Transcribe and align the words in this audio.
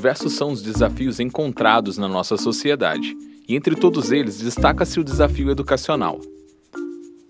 Diversos 0.00 0.32
são 0.32 0.50
os 0.50 0.62
desafios 0.62 1.20
encontrados 1.20 1.98
na 1.98 2.08
nossa 2.08 2.38
sociedade, 2.38 3.14
e 3.46 3.54
entre 3.54 3.76
todos 3.76 4.10
eles 4.10 4.40
destaca-se 4.40 4.98
o 4.98 5.04
desafio 5.04 5.50
educacional. 5.50 6.18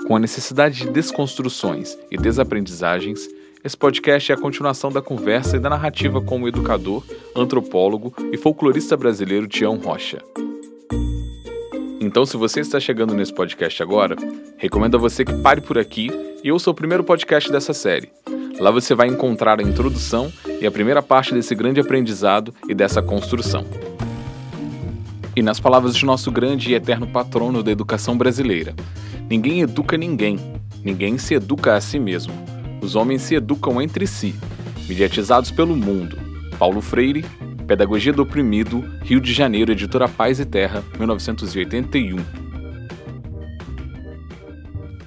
Com 0.07 0.15
a 0.15 0.21
necessidade 0.21 0.79
de 0.79 0.89
desconstruções 0.89 1.99
e 2.13 2.17
desaprendizagens, 2.17 3.29
esse 3.65 3.77
podcast 3.77 4.31
é 4.31 4.37
a 4.37 4.39
continuação 4.39 4.89
da 4.89 5.03
conversa 5.03 5.57
e 5.57 5.59
da 5.59 5.69
narrativa 5.69 6.21
com 6.21 6.41
o 6.41 6.47
educador, 6.47 7.03
antropólogo 7.35 8.15
e 8.33 8.37
folclorista 8.37 8.97
brasileiro 8.97 9.49
Tião 9.49 9.77
Rocha. 9.77 10.23
Então, 12.01 12.25
se 12.25 12.37
você 12.37 12.61
está 12.61 12.79
chegando 12.79 13.17
nesse 13.17 13.35
podcast 13.35 13.83
agora, 13.83 14.15
recomendo 14.57 14.97
a 14.97 15.01
você 15.01 15.25
que 15.25 15.35
pare 15.35 15.61
por 15.61 15.77
aqui 15.77 16.09
e 16.45 16.53
ouça 16.53 16.71
o 16.71 16.75
primeiro 16.75 17.03
podcast 17.03 17.51
dessa 17.51 17.75
série. 17.75 18.13
Lá 18.61 18.71
você 18.71 18.95
vai 18.95 19.09
encontrar 19.09 19.59
a 19.59 19.63
introdução 19.65 20.31
e 20.61 20.67
a 20.67 20.71
primeira 20.71 21.03
parte 21.03 21.33
desse 21.33 21.55
grande 21.55 21.81
aprendizado 21.81 22.55
e 22.69 22.75
dessa 22.75 23.01
construção. 23.01 23.65
E 25.35 25.43
nas 25.43 25.59
palavras 25.59 25.97
de 25.97 26.05
nosso 26.05 26.31
grande 26.31 26.71
e 26.71 26.75
eterno 26.75 27.07
patrono 27.07 27.63
da 27.63 27.71
educação 27.71 28.17
brasileira: 28.17 28.75
ninguém 29.29 29.63
educa 29.63 29.97
ninguém, 29.97 30.39
ninguém 30.85 31.17
se 31.17 31.35
educa 31.35 31.75
a 31.75 31.81
si 31.81 31.99
mesmo. 31.99 32.35
Os 32.83 32.95
homens 32.95 33.23
se 33.23 33.35
educam 33.35 33.81
entre 33.81 34.07
si, 34.07 34.35
mediatizados 34.89 35.51
pelo 35.51 35.77
mundo. 35.77 36.19
Paulo 36.59 36.81
Freire, 36.81 37.25
Pedagogia 37.67 38.13
do 38.13 38.23
Oprimido, 38.23 38.85
Rio 39.03 39.21
de 39.21 39.33
Janeiro, 39.33 39.73
Editora 39.73 40.09
Paz 40.09 40.41
e 40.41 40.45
Terra, 40.45 40.83
1981. 40.99 42.17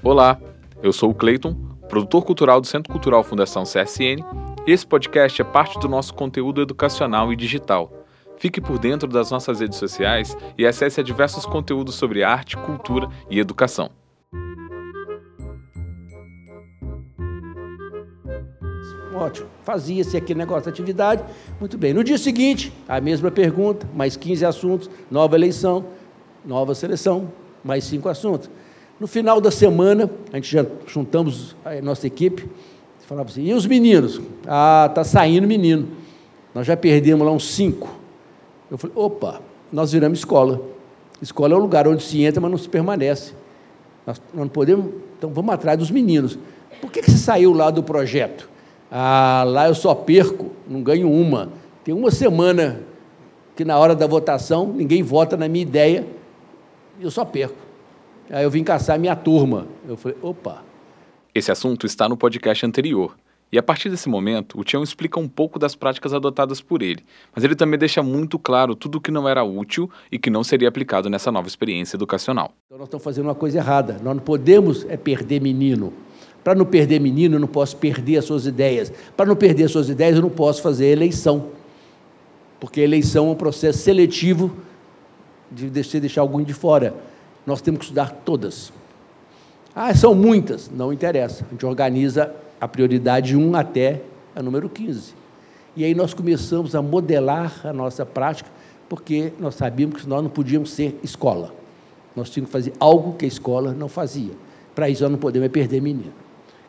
Olá, 0.01 0.39
eu 0.81 0.93
sou 0.93 1.11
o 1.11 1.13
Cleiton, 1.13 1.53
produtor 1.89 2.23
cultural 2.23 2.61
do 2.61 2.67
Centro 2.67 2.91
Cultural 2.91 3.23
Fundação 3.23 3.63
CSN, 3.63 4.23
esse 4.65 4.87
podcast 4.87 5.41
é 5.41 5.45
parte 5.45 5.77
do 5.79 5.89
nosso 5.89 6.13
conteúdo 6.13 6.61
educacional 6.61 7.33
e 7.33 7.35
digital. 7.35 7.91
Fique 8.37 8.61
por 8.61 8.79
dentro 8.79 9.07
das 9.09 9.29
nossas 9.29 9.59
redes 9.59 9.77
sociais 9.77 10.37
e 10.57 10.65
acesse 10.65 10.99
a 10.99 11.03
diversos 11.03 11.45
conteúdos 11.45 11.95
sobre 11.95 12.23
arte, 12.23 12.55
cultura 12.57 13.09
e 13.29 13.39
educação. 13.39 13.91
Ótimo. 19.13 19.47
Fazia-se 19.63 20.17
aquele 20.17 20.39
negócio 20.39 20.63
de 20.63 20.69
atividade, 20.69 21.23
muito 21.59 21.77
bem. 21.77 21.93
No 21.93 22.03
dia 22.03 22.17
seguinte, 22.17 22.73
a 22.87 22.99
mesma 22.99 23.29
pergunta, 23.29 23.87
mais 23.93 24.15
15 24.15 24.45
assuntos, 24.45 24.89
nova 25.11 25.35
eleição, 25.35 25.85
nova 26.45 26.73
seleção, 26.73 27.31
mais 27.63 27.83
cinco 27.83 28.09
assuntos. 28.09 28.49
No 28.99 29.07
final 29.07 29.39
da 29.39 29.51
semana, 29.51 30.09
a 30.31 30.37
gente 30.37 30.51
já 30.51 30.65
juntamos 30.87 31.55
a 31.63 31.81
nossa 31.81 32.07
equipe, 32.07 32.49
falava 33.07 33.29
assim, 33.29 33.43
e 33.43 33.53
os 33.53 33.65
meninos? 33.65 34.21
Ah, 34.47 34.91
tá 34.93 35.03
saindo 35.03 35.47
menino. 35.47 35.87
Nós 36.53 36.67
já 36.67 36.77
perdemos 36.77 37.25
lá 37.25 37.31
uns 37.31 37.47
cinco. 37.53 37.89
Eu 38.69 38.77
falei, 38.77 38.95
opa, 38.95 39.41
nós 39.71 39.91
viramos 39.91 40.19
escola. 40.19 40.61
Escola 41.21 41.53
é 41.53 41.57
o 41.57 41.59
lugar 41.59 41.87
onde 41.87 42.03
se 42.03 42.23
entra, 42.23 42.41
mas 42.41 42.51
não 42.51 42.57
se 42.57 42.69
permanece. 42.69 43.33
Nós, 44.05 44.21
nós 44.33 44.41
não 44.41 44.47
podemos, 44.47 44.93
então 45.17 45.29
vamos 45.31 45.53
atrás 45.53 45.77
dos 45.77 45.89
meninos. 45.89 46.37
Por 46.81 46.91
que, 46.91 47.01
que 47.01 47.09
você 47.09 47.17
saiu 47.17 47.53
lá 47.53 47.71
do 47.71 47.81
projeto? 47.81 48.49
Ah, 48.91 49.43
lá 49.47 49.67
eu 49.67 49.75
só 49.75 49.95
perco, 49.95 50.51
não 50.67 50.81
ganho 50.81 51.09
uma. 51.09 51.49
Tem 51.83 51.93
uma 51.93 52.11
semana 52.11 52.81
que 53.55 53.63
na 53.63 53.77
hora 53.77 53.95
da 53.95 54.05
votação 54.05 54.67
ninguém 54.67 55.01
vota 55.01 55.37
na 55.37 55.47
minha 55.47 55.63
ideia, 55.63 56.05
eu 56.99 57.09
só 57.09 57.25
perco. 57.25 57.55
Aí 58.29 58.43
eu 58.43 58.49
vim 58.49 58.63
caçar 58.63 58.99
minha 58.99 59.15
turma. 59.15 59.67
Eu 59.87 59.97
falei, 59.97 60.17
opa. 60.21 60.63
Esse 61.35 61.51
assunto 61.51 61.87
está 61.87 62.07
no 62.07 62.15
podcast 62.15 62.63
anterior. 62.63 63.15
E 63.51 63.57
a 63.57 63.63
partir 63.63 63.89
desse 63.89 64.07
momento, 64.07 64.59
o 64.59 64.63
Tião 64.63 64.83
explica 64.83 65.19
um 65.19 65.27
pouco 65.27 65.57
das 65.57 65.73
práticas 65.73 66.13
adotadas 66.13 66.61
por 66.61 66.83
ele, 66.83 67.03
mas 67.33 67.43
ele 67.43 67.55
também 67.55 67.79
deixa 67.79 68.03
muito 68.03 68.37
claro 68.37 68.75
tudo 68.75 68.99
o 68.99 69.01
que 69.01 69.09
não 69.09 69.27
era 69.27 69.43
útil 69.43 69.89
e 70.11 70.19
que 70.19 70.29
não 70.29 70.43
seria 70.43 70.69
aplicado 70.69 71.09
nessa 71.09 71.31
nova 71.31 71.47
experiência 71.47 71.97
educacional. 71.97 72.53
Então 72.67 72.77
nós 72.77 72.87
estamos 72.87 73.03
fazendo 73.03 73.25
uma 73.25 73.33
coisa 73.33 73.57
errada. 73.57 73.93
Nós 74.03 74.15
não 74.15 74.21
podemos 74.23 74.85
é 74.87 74.95
perder 74.95 75.41
menino. 75.41 75.91
Para 76.43 76.53
não 76.53 76.65
perder 76.65 76.99
menino, 76.99 77.37
eu 77.37 77.39
não 77.39 77.47
posso 77.47 77.77
perder 77.77 78.17
as 78.17 78.25
suas 78.25 78.45
ideias. 78.45 78.93
Para 79.17 79.25
não 79.25 79.35
perder 79.35 79.63
as 79.63 79.71
suas 79.71 79.89
ideias, 79.89 80.17
eu 80.17 80.21
não 80.21 80.29
posso 80.29 80.61
fazer 80.61 80.85
eleição. 80.85 81.49
Porque 82.59 82.79
eleição 82.79 83.29
é 83.29 83.31
um 83.31 83.35
processo 83.35 83.79
seletivo 83.79 84.55
de 85.51 85.67
você 85.69 85.99
deixar 85.99 86.21
alguém 86.21 86.45
de 86.45 86.53
fora. 86.53 86.93
Nós 87.43 87.59
temos 87.59 87.79
que 87.79 87.85
estudar 87.85 88.11
todas. 88.23 88.71
Ah, 89.75 89.93
são 89.95 90.13
muitas. 90.13 90.69
Não 90.69 90.93
interessa. 90.93 91.45
A 91.47 91.51
gente 91.51 91.65
organiza 91.65 92.33
a 92.61 92.67
prioridade 92.67 93.35
1 93.35 93.55
até 93.55 94.01
a 94.35 94.41
número 94.41 94.69
15. 94.69 95.13
E 95.75 95.83
aí 95.83 95.95
nós 95.95 96.13
começamos 96.13 96.75
a 96.75 96.81
modelar 96.81 97.61
a 97.63 97.73
nossa 97.73 98.05
prática, 98.05 98.49
porque 98.87 99.33
nós 99.39 99.55
sabíamos 99.55 100.01
que 100.01 100.07
nós 100.07 100.21
não 100.21 100.29
podíamos 100.29 100.71
ser 100.71 100.99
escola. 101.03 101.51
Nós 102.15 102.29
tínhamos 102.29 102.49
que 102.49 102.53
fazer 102.53 102.73
algo 102.79 103.13
que 103.13 103.25
a 103.25 103.27
escola 103.27 103.73
não 103.73 103.89
fazia. 103.89 104.31
Para 104.75 104.87
isso, 104.87 105.01
nós 105.01 105.11
não 105.11 105.17
podemos 105.17 105.49
perder 105.49 105.81
menino. 105.81 106.13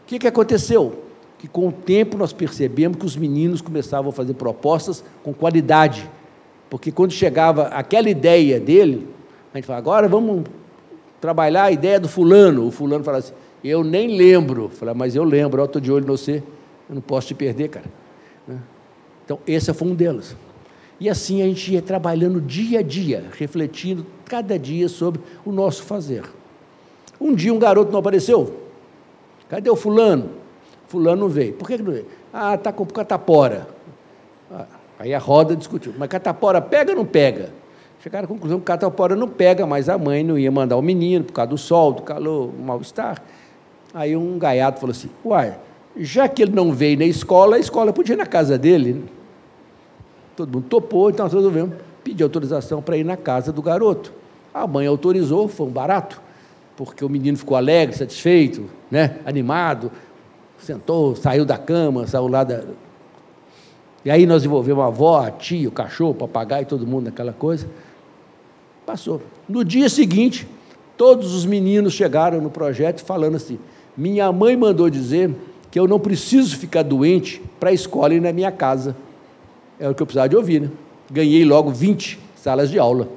O 0.03 0.07
que, 0.07 0.19
que 0.19 0.27
aconteceu? 0.27 1.05
Que 1.39 1.47
com 1.47 1.69
o 1.69 1.73
tempo 1.73 2.17
nós 2.17 2.33
percebemos 2.33 2.97
que 2.97 3.05
os 3.05 3.17
meninos 3.17 3.61
começavam 3.61 4.09
a 4.09 4.13
fazer 4.13 4.35
propostas 4.35 5.05
com 5.23 5.35
qualidade. 5.35 6.09
Porque 6.71 6.91
quando 6.91 7.13
chegava 7.13 7.65
aquela 7.65 8.09
ideia 8.09 8.59
dele, 8.59 9.07
a 9.53 9.59
gente 9.59 9.67
fala, 9.67 9.79
agora 9.79 10.09
vamos 10.09 10.45
trabalhar 11.25 11.65
a 11.65 11.73
ideia 11.73 11.99
do 11.99 12.07
fulano. 12.07 12.67
O 12.67 12.71
fulano 12.71 13.03
fala 13.03 13.17
assim, 13.17 13.33
eu 13.65 13.83
nem 13.83 14.15
lembro. 14.15 14.69
Fala, 14.69 14.93
mas 14.93 15.17
eu 15.17 15.25
lembro, 15.25 15.63
eu 15.63 15.65
estou 15.65 15.81
de 15.81 15.91
olho 15.91 16.05
em 16.05 16.07
você, 16.07 16.43
eu 16.87 16.95
não 16.95 17.01
posso 17.01 17.29
te 17.29 17.35
perder, 17.35 17.69
cara. 17.71 17.87
Né? 18.47 18.59
Então, 19.25 19.39
esse 19.47 19.73
foi 19.73 19.89
um 19.89 19.95
deles. 19.95 20.37
E 21.01 21.09
assim 21.09 21.41
a 21.41 21.47
gente 21.47 21.73
ia 21.73 21.81
trabalhando 21.81 22.43
dia 22.43 22.81
a 22.81 22.83
dia, 22.83 23.25
refletindo 23.39 24.05
cada 24.27 24.59
dia 24.59 24.87
sobre 24.87 25.19
o 25.47 25.51
nosso 25.51 25.83
fazer. 25.85 26.25
Um 27.19 27.35
dia 27.35 27.55
um 27.55 27.59
garoto 27.59 27.91
não 27.91 28.01
apareceu. 28.01 28.61
Cadê 29.49 29.71
o 29.71 29.77
fulano? 29.77 30.29
Fulano 30.89 31.23
não 31.23 31.29
veio. 31.31 31.55
Por 31.55 31.67
que 31.67 31.79
não 31.79 31.91
veio? 31.91 32.07
Ah, 32.35 32.55
está 32.55 32.71
com 32.71 32.85
catapora. 32.85 33.67
Ah, 34.53 34.67
aí 34.99 35.15
a 35.15 35.19
roda 35.19 35.57
discutiu. 35.57 35.95
Mas 35.97 36.11
catapora 36.11 36.61
pega 36.61 36.91
ou 36.91 36.99
não 36.99 37.07
pega? 37.07 37.49
Chegaram 38.05 38.27
à 38.27 38.29
conclusão 38.29 38.59
que 38.59 38.67
catapora 38.67 39.17
não 39.17 39.27
pega, 39.27 39.67
mas 39.67 39.89
a 39.89 39.97
mãe 39.97 40.23
não 40.23 40.39
ia 40.39 40.51
mandar 40.51 40.77
o 40.77 40.83
menino 40.83 41.25
por 41.25 41.33
causa 41.33 41.49
do 41.49 41.57
sol, 41.57 41.91
do 41.91 42.03
calor, 42.03 42.49
do 42.49 42.63
mal-estar. 42.63 43.23
Aí 43.95 44.15
um 44.15 44.39
gaiato 44.39 44.79
falou 44.79 44.91
assim: 44.91 45.09
Uai, 45.25 45.57
já 45.97 46.29
que 46.29 46.43
ele 46.43 46.53
não 46.53 46.71
veio 46.71 46.99
na 46.99 47.07
escola, 47.07 47.57
a 47.57 47.59
escola 47.59 47.95
podia 47.95 48.13
ir 48.13 48.19
na 48.19 48.27
casa 48.27 48.59
dele. 48.59 49.07
Todo 50.37 50.53
mundo 50.53 50.67
topou, 50.69 51.09
então 51.09 51.25
nós 51.25 51.33
resolvemos 51.33 51.77
pedir 52.03 52.23
autorização 52.23 52.83
para 52.83 52.95
ir 52.95 53.05
na 53.05 53.17
casa 53.17 53.51
do 53.51 53.63
garoto. 53.63 54.13
A 54.53 54.67
mãe 54.67 54.87
autorizou, 54.87 55.49
foi 55.49 55.67
um 55.67 55.71
barato 55.71 56.21
porque 56.77 57.03
o 57.07 57.09
menino 57.09 57.39
ficou 57.39 57.57
alegre, 57.57 57.97
satisfeito, 57.97 58.69
né? 58.91 59.17
animado, 59.25 59.91
sentou, 60.59 61.17
saiu 61.17 61.47
da 61.47 61.57
cama, 61.57 62.07
saiu 62.07 62.29
lá 62.29 62.45
da. 62.45 62.65
E 64.05 64.11
aí 64.11 64.27
nós 64.27 64.45
envolvemos 64.45 64.85
a 64.85 64.89
avó, 64.89 65.21
a 65.21 65.31
tia, 65.31 65.67
o 65.67 65.73
cachorro, 65.73 66.11
o 66.11 66.15
papagaio, 66.15 66.67
todo 66.67 66.87
mundo 66.87 67.07
naquela 67.07 67.33
coisa. 67.33 67.67
Passou. 68.87 69.23
No 69.49 69.65
dia 69.65 69.89
seguinte, 69.89 70.47
todos 70.97 71.35
os 71.35 71.47
meninos 71.47 71.95
chegaram 71.95 72.41
no 72.41 72.51
projeto 72.51 73.05
falando 73.05 73.37
assim: 73.37 73.59
minha 73.97 74.31
mãe 74.31 74.57
mandou 74.57 74.91
dizer 74.91 75.35
que 75.71 75.79
eu 75.79 75.89
não 75.89 75.99
preciso 75.99 76.57
ficar 76.57 76.83
doente 76.83 77.43
para 77.59 77.71
a 77.71 77.73
escola 77.73 78.15
e 78.15 78.21
na 78.21 78.33
minha 78.33 78.53
casa. 78.53 78.97
É 79.79 79.89
o 79.89 79.95
que 79.95 80.03
eu 80.03 80.07
precisava 80.07 80.29
de 80.29 80.37
ouvir, 80.37 80.61
né? 80.61 80.71
Ganhei 81.11 81.45
logo 81.45 81.71
20 81.71 82.19
salas 82.37 82.71
de 82.71 82.79
aula. 82.79 83.09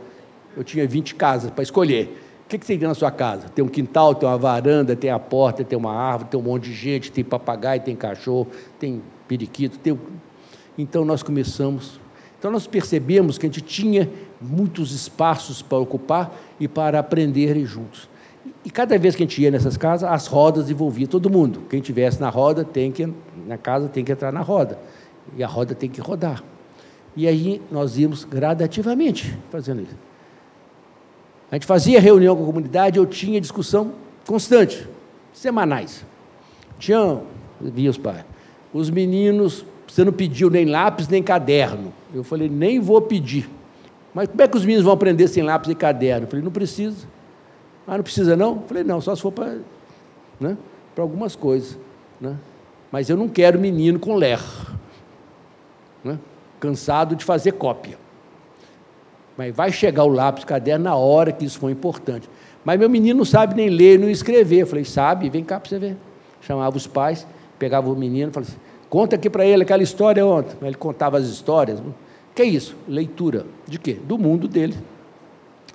Eu 0.56 0.64
tinha 0.64 0.88
20 0.88 1.16
casas 1.16 1.52
para 1.52 1.62
escolher. 1.62 2.24
O 2.46 2.50
que, 2.50 2.58
que 2.58 2.66
tem 2.66 2.78
na 2.80 2.94
sua 2.94 3.12
casa? 3.12 3.50
Tem 3.50 3.64
um 3.64 3.68
quintal, 3.68 4.16
tem 4.16 4.28
uma 4.28 4.38
varanda, 4.38 4.96
tem 4.96 5.10
a 5.10 5.20
porta, 5.20 5.64
tem 5.64 5.78
uma 5.78 5.94
árvore, 5.94 6.30
tem 6.32 6.40
um 6.40 6.44
monte 6.44 6.70
de 6.70 6.74
gente, 6.74 7.12
tem 7.12 7.24
papagaio, 7.24 7.82
tem 7.82 7.96
cachorro, 7.96 8.48
tem 8.80 9.02
periquito. 9.28 9.78
Tem... 9.78 10.00
Então 10.78 11.04
nós 11.04 11.22
começamos. 11.22 12.00
Então 12.40 12.52
nós 12.52 12.68
percebemos 12.68 13.38
que 13.38 13.46
a 13.46 13.50
gente 13.50 13.62
tinha 13.62 14.10
muitos 14.40 14.92
espaços 14.92 15.62
para 15.62 15.78
ocupar 15.78 16.36
e 16.60 16.68
para 16.68 17.00
aprender 17.00 17.66
juntos. 17.66 18.08
E 18.64 18.70
cada 18.70 18.98
vez 18.98 19.16
que 19.16 19.24
a 19.24 19.26
gente 19.26 19.42
ia 19.42 19.52
nessas 19.52 19.78
casas, 19.78 20.10
as 20.10 20.28
rodas 20.28 20.70
envolviam 20.70 21.08
todo 21.08 21.30
mundo. 21.30 21.64
Quem 21.70 21.82
tivesse 21.82 22.20
na 22.22 22.30
roda 22.30 22.64
tem 22.64 22.92
que 22.92 23.12
na 23.46 23.58
casa 23.58 23.88
tem 23.88 24.04
que 24.04 24.12
entrar 24.12 24.32
na 24.32 24.42
roda 24.42 24.78
e 25.36 25.44
a 25.44 25.48
roda 25.48 25.74
tem 25.74 25.90
que 25.90 26.00
rodar. 26.00 26.44
E 27.16 27.28
aí 27.28 27.62
nós 27.72 27.98
íamos 27.98 28.24
gradativamente 28.24 29.38
fazendo 29.50 29.82
isso. 29.82 29.96
A 31.52 31.56
gente 31.56 31.66
fazia 31.66 32.00
reunião 32.00 32.36
com 32.36 32.44
a 32.44 32.46
comunidade, 32.46 32.98
eu 33.00 33.06
tinha 33.06 33.40
discussão 33.42 33.94
constante, 34.26 34.88
semanais. 35.34 36.06
Tião, 36.78 37.24
via 37.60 37.90
os 37.90 37.98
pais, 37.98 38.24
os 38.74 38.90
meninos, 38.90 39.66
você 39.88 40.04
não 40.04 40.12
pediu 40.12 40.50
nem 40.50 40.66
lápis 40.66 41.08
nem 41.08 41.24
caderno. 41.24 41.94
Eu 42.14 42.24
falei, 42.24 42.50
nem 42.50 42.80
vou 42.80 43.02
pedir. 43.02 43.50
Mas 44.14 44.28
como 44.28 44.42
é 44.42 44.48
que 44.48 44.58
os 44.58 44.66
meninos 44.66 44.84
vão 44.84 44.94
aprender 44.94 45.28
sem 45.28 45.44
lápis 45.44 45.70
e 45.70 45.76
caderno? 45.76 46.26
Eu 46.26 46.30
falei, 46.30 46.44
não 46.44 46.52
precisa. 46.52 47.08
Ah, 47.88 47.96
não 47.96 48.04
precisa 48.04 48.36
não? 48.36 48.56
Eu 48.56 48.64
falei, 48.68 48.84
não, 48.84 49.00
só 49.00 49.16
se 49.16 49.22
for 49.22 49.32
para 49.32 49.58
né, 50.40 50.58
algumas 50.98 51.36
coisas. 51.36 51.78
Né? 52.20 52.36
Mas 52.92 53.10
eu 53.10 53.16
não 53.16 53.30
quero 53.30 53.60
menino 53.60 53.98
com 53.98 54.16
ler. 54.16 54.40
Né? 56.04 56.20
cansado 56.60 57.16
de 57.16 57.24
fazer 57.24 57.54
cópia. 57.54 57.98
Mas 59.38 59.56
vai 59.56 59.72
chegar 59.72 60.04
o 60.04 60.08
lápis, 60.08 60.44
o 60.44 60.48
caderno 60.48 60.86
na 60.86 60.96
hora 60.96 61.32
que 61.32 61.46
isso 61.46 61.60
for 61.60 61.70
importante. 61.70 62.28
Mas 62.66 62.80
meu 62.80 62.90
menino 62.90 63.20
não 63.20 63.26
sabe 63.26 63.56
nem 63.56 63.70
ler, 63.70 64.00
nem 64.00 64.10
escrever. 64.10 64.62
Eu 64.62 64.68
falei, 64.68 64.84
sabe, 64.84 65.30
vem 65.30 65.44
cá 65.44 65.60
para 65.60 65.70
você 65.70 65.80
ver. 65.80 65.98
Chamava 66.42 66.76
os 66.76 66.88
pais, 66.88 67.28
pegava 67.60 67.90
o 67.90 67.96
menino, 67.96 68.32
falava 68.32 68.52
assim, 68.52 68.60
conta 68.90 69.16
aqui 69.16 69.30
para 69.30 69.46
ele 69.46 69.64
aquela 69.64 69.84
história 69.84 70.26
ontem. 70.26 70.56
Ele 70.62 70.76
contava 70.76 71.18
as 71.18 71.26
histórias. 71.26 71.82
Que 72.34 72.42
é 72.42 72.46
isso? 72.46 72.76
Leitura. 72.88 73.46
De 73.68 73.80
quê? 73.80 73.94
Do 73.94 74.18
mundo 74.18 74.48
dele. 74.48 74.76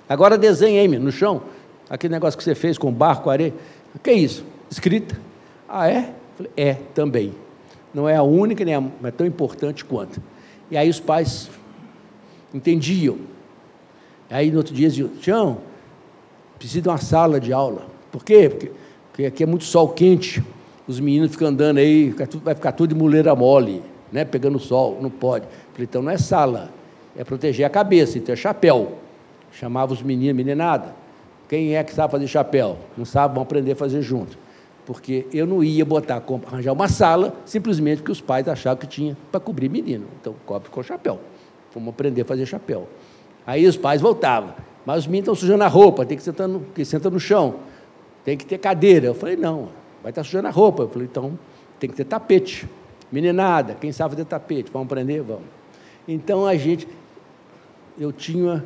Agora 0.07 0.37
desenha 0.37 0.81
aí, 0.81 0.87
no 0.87 1.11
chão, 1.11 1.41
aquele 1.89 2.13
negócio 2.13 2.37
que 2.37 2.43
você 2.43 2.55
fez 2.55 2.77
com 2.77 2.91
barco, 2.91 3.29
areia. 3.29 3.53
Que 4.01 4.09
é 4.09 4.13
isso? 4.13 4.45
Escrita. 4.69 5.19
Ah, 5.67 5.89
é? 5.89 6.13
É, 6.55 6.73
também. 6.93 7.33
Não 7.93 8.09
é 8.09 8.15
a 8.15 8.23
única, 8.23 8.65
nem 8.65 8.75
a, 8.75 8.81
mas 8.81 9.05
é 9.05 9.11
tão 9.11 9.25
importante 9.25 9.85
quanto. 9.85 10.21
E 10.69 10.77
aí 10.77 10.89
os 10.89 10.99
pais 10.99 11.49
entendiam. 12.53 13.17
Aí 14.29 14.49
no 14.49 14.57
outro 14.57 14.73
dia 14.73 14.89
diziam, 14.89 15.09
Tião, 15.09 15.59
precisa 16.57 16.81
de 16.81 16.89
uma 16.89 16.97
sala 16.97 17.39
de 17.39 17.53
aula. 17.53 17.85
Por 18.11 18.23
quê? 18.23 18.49
Porque, 18.49 18.71
porque 19.09 19.25
aqui 19.25 19.43
é 19.43 19.45
muito 19.45 19.63
sol 19.63 19.89
quente, 19.89 20.43
os 20.87 20.99
meninos 20.99 21.31
ficam 21.31 21.47
andando 21.47 21.77
aí, 21.77 22.13
vai 22.43 22.55
ficar 22.55 22.71
tudo 22.73 22.93
de 22.93 22.95
muleira 22.95 23.35
mole, 23.35 23.81
né? 24.11 24.25
pegando 24.25 24.59
sol, 24.59 24.99
não 25.01 25.09
pode. 25.09 25.45
Falei, 25.71 25.87
então 25.89 26.01
não 26.01 26.11
é 26.11 26.17
sala, 26.17 26.69
é 27.15 27.23
proteger 27.23 27.65
a 27.65 27.69
cabeça, 27.69 28.17
então 28.17 28.33
é 28.33 28.35
chapéu. 28.35 28.97
Chamava 29.51 29.93
os 29.93 30.01
meninos, 30.01 30.35
meninada, 30.35 30.95
quem 31.47 31.75
é 31.75 31.83
que 31.83 31.93
sabe 31.93 32.11
fazer 32.11 32.27
chapéu? 32.27 32.77
Não 32.97 33.05
sabe, 33.05 33.35
vão 33.35 33.43
aprender 33.43 33.73
a 33.73 33.75
fazer 33.75 34.01
junto. 34.01 34.37
Porque 34.85 35.27
eu 35.31 35.45
não 35.45 35.63
ia 35.63 35.85
botar, 35.85 36.21
arranjar 36.47 36.73
uma 36.73 36.87
sala, 36.87 37.35
simplesmente 37.45 37.99
porque 37.99 38.11
os 38.11 38.19
pais 38.19 38.47
achavam 38.47 38.79
que 38.79 38.87
tinha 38.87 39.15
para 39.31 39.39
cobrir 39.39 39.69
menino. 39.69 40.07
Então, 40.19 40.35
cobre 40.45 40.69
com 40.69 40.83
chapéu. 40.83 41.19
Vamos 41.73 41.89
aprender 41.89 42.23
a 42.23 42.25
fazer 42.25 42.45
chapéu. 42.45 42.87
Aí 43.45 43.65
os 43.65 43.77
pais 43.77 44.01
voltavam. 44.01 44.53
Mas 44.85 44.99
os 44.99 45.07
meninos 45.07 45.25
estão 45.25 45.35
sujando 45.35 45.63
a 45.63 45.67
roupa, 45.67 46.05
tem 46.05 46.17
que 46.17 46.23
sentar 46.23 46.47
no, 46.47 46.59
que 46.59 46.83
senta 46.83 47.09
no 47.09 47.19
chão. 47.19 47.55
Tem 48.25 48.35
que 48.35 48.45
ter 48.45 48.57
cadeira. 48.57 49.07
Eu 49.07 49.13
falei, 49.13 49.37
não, 49.37 49.69
vai 50.03 50.11
estar 50.11 50.23
sujando 50.23 50.47
a 50.47 50.51
roupa. 50.51 50.83
Eu 50.83 50.89
falei, 50.89 51.07
então 51.09 51.39
tem 51.79 51.89
que 51.89 51.95
ter 51.95 52.05
tapete. 52.05 52.69
Meninada, 53.11 53.75
quem 53.75 53.91
sabe 53.91 54.15
fazer 54.15 54.25
tapete? 54.25 54.69
Vamos 54.71 54.85
aprender? 54.85 55.21
Vamos. 55.21 55.45
Então 56.07 56.45
a 56.45 56.55
gente, 56.55 56.87
eu 57.97 58.11
tinha 58.11 58.63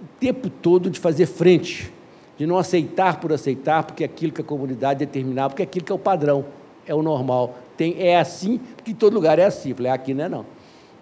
o 0.00 0.04
tempo 0.18 0.48
todo 0.48 0.88
de 0.88 0.98
fazer 0.98 1.26
frente 1.26 1.92
de 2.38 2.46
não 2.46 2.56
aceitar 2.56 3.18
por 3.18 3.32
aceitar, 3.32 3.82
porque 3.82 4.04
aquilo 4.04 4.32
que 4.32 4.40
a 4.40 4.44
comunidade 4.44 5.00
determinava, 5.00 5.50
porque 5.50 5.62
aquilo 5.64 5.84
que 5.84 5.90
é 5.90 5.94
o 5.94 5.98
padrão, 5.98 6.44
é 6.86 6.94
o 6.94 7.02
normal. 7.02 7.58
Tem, 7.76 7.96
é 7.98 8.18
assim, 8.18 8.58
porque 8.76 8.92
em 8.92 8.94
todo 8.94 9.12
lugar 9.12 9.40
é 9.40 9.44
assim. 9.44 9.74
falei, 9.74 9.90
aqui 9.90 10.14
não 10.14 10.24
é 10.24 10.28
não. 10.28 10.46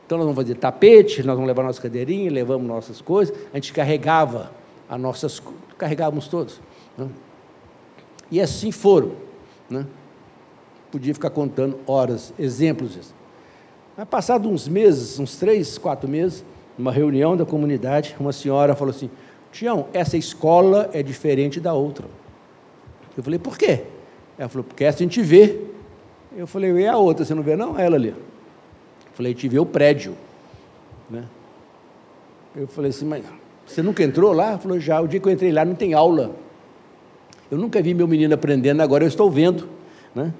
Então 0.07 0.17
nós 0.17 0.25
vamos 0.25 0.41
fazer 0.41 0.55
tapete, 0.55 1.23
nós 1.23 1.35
vamos 1.35 1.47
levar 1.47 1.63
nossa 1.63 1.81
cadeirinha, 1.81 2.31
levamos 2.31 2.67
nossas 2.67 3.03
coisas, 3.03 3.37
a 3.53 3.57
gente 3.57 3.73
carregava 3.73 4.51
as 4.89 4.99
nossas 4.99 5.43
carregávamos 5.77 6.27
todos. 6.27 6.61
Né? 6.97 7.07
E 8.31 8.41
assim 8.41 8.73
foram. 8.73 9.13
Né? 9.69 9.87
Podia 10.91 11.13
ficar 11.15 11.31
contando 11.31 11.79
horas, 11.87 12.33
exemplos. 12.39 13.15
Mas 13.97 14.09
passado 14.09 14.49
uns 14.49 14.69
meses, 14.69 15.19
uns 15.19 15.37
três, 15.37 15.79
quatro 15.79 16.09
meses, 16.09 16.45
numa 16.77 16.93
reunião 16.93 17.37
da 17.37 17.45
comunidade, 17.45 18.15
uma 18.21 18.33
senhora 18.33 18.75
falou 18.75 18.95
assim, 18.95 19.11
Tião, 19.51 19.87
essa 19.93 20.17
escola 20.17 20.91
é 20.93 21.03
diferente 21.03 21.59
da 21.59 21.73
outra. 21.73 22.07
Eu 23.17 23.23
falei, 23.23 23.39
por 23.39 23.57
quê? 23.57 23.85
Ela 24.39 24.49
falou, 24.49 24.65
porque 24.65 24.85
essa 24.85 24.99
a 24.99 25.03
gente 25.03 25.23
vê. 25.23 25.59
Eu 26.37 26.47
falei, 26.47 26.71
e 26.73 26.87
a 26.87 26.97
outra, 26.99 27.25
você 27.25 27.35
não 27.35 27.43
vê 27.43 27.57
não? 27.57 27.79
Ela 27.79 27.97
ali. 27.97 28.09
Eu 28.09 28.17
falei, 29.15 29.33
a 29.33 29.35
gente 29.35 29.49
vê 29.49 29.59
o 29.59 29.65
prédio. 29.65 30.15
Né? 31.09 31.25
Eu 32.55 32.67
falei 32.69 32.91
assim, 32.91 33.07
mas 33.07 33.25
você 33.67 33.83
nunca 33.83 34.03
entrou 34.03 34.33
lá? 34.33 34.51
Ela 34.51 34.59
falou, 34.59 34.79
já, 34.79 35.01
o 35.01 35.09
dia 35.09 35.19
que 35.19 35.27
eu 35.27 35.33
entrei 35.33 35.51
lá 35.51 35.65
não 35.65 35.75
tem 35.75 35.95
aula. 35.95 36.33
Eu 37.51 37.59
nunca 37.59 37.81
vi 37.81 37.95
meu 37.95 38.09
menino 38.09 38.35
aprendendo, 38.35 38.81
agora 38.81 39.05
eu 39.05 39.09
estou 39.09 39.31
vendo. 39.31 39.69
Né? 40.15 40.33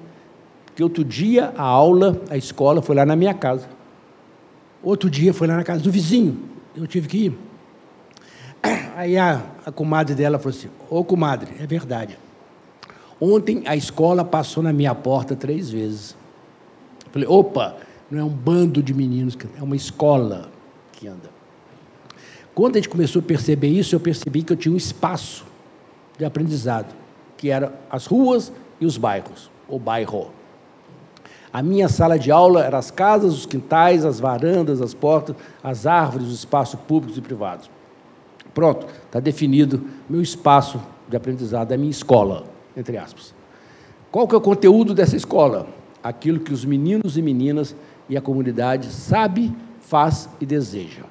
Porque 0.67 0.83
outro 0.83 1.05
dia 1.05 1.53
a 1.57 1.63
aula, 1.63 2.21
a 2.29 2.37
escola 2.37 2.83
foi 2.83 2.97
lá 2.97 3.07
na 3.07 3.17
minha 3.17 3.33
casa. 3.33 3.69
Outro 4.83 5.09
dia 5.09 5.33
foi 5.33 5.47
lá 5.47 5.57
na 5.57 5.65
casa 5.65 5.83
do 5.83 5.91
vizinho. 5.91 6.39
Eu 6.77 6.87
tive 6.87 7.09
que 7.09 7.19
ir. 7.27 7.39
Aí 8.97 9.17
a, 9.17 9.43
a 9.65 9.73
comadre 9.73 10.15
dela 10.15 10.39
falou 10.39 10.57
assim: 10.57 10.69
Ô 10.91 11.03
comadre, 11.03 11.53
é 11.61 11.67
verdade. 11.67 12.19
Ontem 13.21 13.63
a 13.65 13.75
escola 13.75 14.25
passou 14.25 14.63
na 14.63 14.73
minha 14.73 14.95
porta 14.95 15.35
três 15.35 15.71
vezes. 15.71 16.17
Eu 17.07 17.13
falei: 17.13 17.29
opa, 17.29 17.77
não 18.11 18.21
é 18.21 18.25
um 18.25 18.29
bando 18.29 18.83
de 18.83 18.93
meninos, 18.93 19.37
é 19.59 19.63
uma 19.63 19.77
escola 19.77 20.51
que 20.93 21.09
anda. 21.09 21.31
Quando 22.55 22.77
a 22.77 22.79
gente 22.79 22.89
começou 22.89 23.21
a 23.21 23.23
perceber 23.23 23.69
isso, 23.69 23.95
eu 23.95 24.01
percebi 24.01 24.43
que 24.43 24.53
eu 24.53 24.57
tinha 24.57 24.75
um 24.75 24.77
espaço 24.77 25.46
de 26.19 26.25
aprendizado, 26.25 26.95
que 27.37 27.51
eram 27.51 27.73
as 27.91 28.07
ruas 28.07 28.53
e 28.81 28.87
os 28.87 28.97
bairros, 28.97 29.51
o 29.69 29.79
bairro. 29.79 30.31
A 31.53 31.63
minha 31.63 31.89
sala 31.89 32.19
de 32.19 32.31
aula 32.31 32.65
eram 32.65 32.79
as 32.79 32.91
casas, 32.91 33.35
os 33.35 33.47
quintais, 33.47 34.05
as 34.05 34.21
varandas, 34.21 34.81
as 34.81 34.93
portas, 34.93 35.37
as 35.63 35.87
árvores, 35.87 36.27
os 36.27 36.35
espaços 36.35 36.79
públicos 36.81 37.17
e 37.17 37.21
privados. 37.21 37.71
Pronto, 38.53 38.87
está 39.05 39.21
definido 39.21 39.83
meu 40.09 40.21
espaço 40.21 40.81
de 41.09 41.17
aprendizado, 41.17 41.73
a 41.73 41.77
minha 41.77 41.91
escola, 41.91 42.45
entre 42.77 42.97
aspas. 42.97 43.35
Qual 44.11 44.27
que 44.27 44.35
é 44.35 44.39
o 44.39 44.41
conteúdo 44.41 44.95
dessa 44.95 45.17
escola? 45.17 45.67
Aquilo 46.03 46.41
que 46.41 46.53
os 46.53 46.65
meninos 46.65 47.17
e 47.17 47.23
meninas 47.23 47.75
e 48.09 48.17
a 48.17 48.21
comunidade 48.21 48.87
sabe, 48.87 49.55
faz 49.81 50.29
e 50.41 50.47
deseja. 50.47 51.03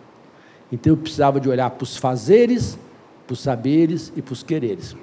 Então 0.72 0.94
eu 0.94 0.98
precisava 0.98 1.40
de 1.40 1.50
olhar 1.50 1.70
para 1.70 1.84
os 1.84 1.98
fazeres, 1.98 2.78
para 3.26 3.34
os 3.34 3.40
saberes 3.40 4.12
e 4.16 4.22
para 4.22 4.34
os 4.34 4.44
quereres. 4.44 4.96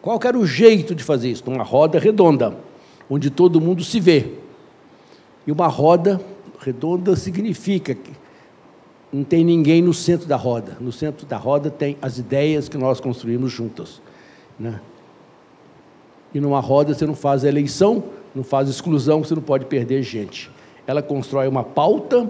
Qual 0.00 0.18
era 0.24 0.38
o 0.38 0.46
jeito 0.46 0.94
de 0.94 1.02
fazer 1.02 1.30
isso? 1.30 1.44
Uma 1.46 1.62
roda 1.62 1.98
redonda, 1.98 2.56
onde 3.08 3.30
todo 3.30 3.60
mundo 3.60 3.84
se 3.84 4.00
vê. 4.00 4.32
E 5.46 5.52
uma 5.52 5.68
roda 5.68 6.20
redonda 6.58 7.16
significa 7.16 7.94
que 7.94 8.10
não 9.12 9.24
tem 9.24 9.44
ninguém 9.44 9.82
no 9.82 9.92
centro 9.92 10.26
da 10.26 10.36
roda. 10.36 10.76
No 10.80 10.90
centro 10.90 11.26
da 11.26 11.36
roda 11.36 11.70
tem 11.70 11.96
as 12.00 12.18
ideias 12.18 12.68
que 12.68 12.78
nós 12.78 13.00
construímos 13.00 13.52
juntas. 13.52 14.00
Né? 14.58 14.80
E 16.34 16.40
numa 16.40 16.60
roda 16.60 16.94
você 16.94 17.06
não 17.06 17.14
faz 17.14 17.44
eleição, 17.44 18.04
não 18.34 18.42
faz 18.42 18.68
exclusão, 18.68 19.22
você 19.22 19.34
não 19.34 19.42
pode 19.42 19.66
perder 19.66 20.02
gente. 20.02 20.50
Ela 20.86 21.02
constrói 21.02 21.46
uma 21.46 21.62
pauta, 21.62 22.28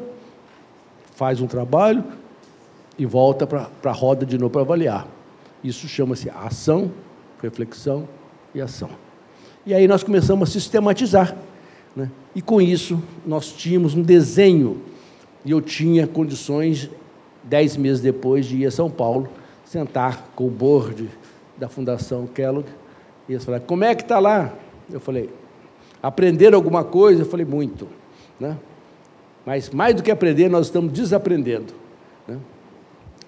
faz 1.14 1.40
um 1.40 1.46
trabalho 1.46 2.04
e 2.98 3.06
volta 3.06 3.46
para 3.46 3.68
a 3.84 3.92
roda 3.92 4.26
de 4.26 4.38
novo 4.38 4.50
para 4.50 4.62
avaliar. 4.62 5.06
Isso 5.62 5.88
chama-se 5.88 6.30
ação, 6.30 6.90
reflexão 7.40 8.08
e 8.54 8.60
ação. 8.60 8.90
E 9.64 9.72
aí 9.72 9.86
nós 9.86 10.02
começamos 10.02 10.48
a 10.48 10.52
sistematizar. 10.52 11.36
Né? 11.94 12.10
E 12.34 12.42
com 12.42 12.60
isso 12.60 13.02
nós 13.24 13.52
tínhamos 13.52 13.94
um 13.94 14.02
desenho 14.02 14.82
e 15.44 15.50
eu 15.50 15.60
tinha 15.60 16.06
condições, 16.06 16.90
dez 17.42 17.76
meses 17.76 18.00
depois, 18.00 18.46
de 18.46 18.58
ir 18.58 18.66
a 18.66 18.70
São 18.70 18.90
Paulo, 18.90 19.28
sentar 19.64 20.30
com 20.34 20.46
o 20.46 20.50
board 20.50 21.08
da 21.56 21.68
Fundação 21.68 22.26
Kellogg, 22.26 22.68
e 23.28 23.32
eles 23.32 23.44
falaram, 23.44 23.64
como 23.64 23.84
é 23.84 23.94
que 23.94 24.02
está 24.02 24.18
lá? 24.18 24.52
Eu 24.90 25.00
falei, 25.00 25.30
aprender 26.02 26.54
alguma 26.54 26.84
coisa? 26.84 27.22
Eu 27.22 27.26
falei, 27.26 27.46
muito. 27.46 27.88
Né? 28.38 28.56
Mas 29.46 29.70
mais 29.70 29.94
do 29.94 30.02
que 30.02 30.10
aprender, 30.10 30.48
nós 30.48 30.66
estamos 30.66 30.92
desaprendendo. 30.92 31.72
Né? 32.26 32.38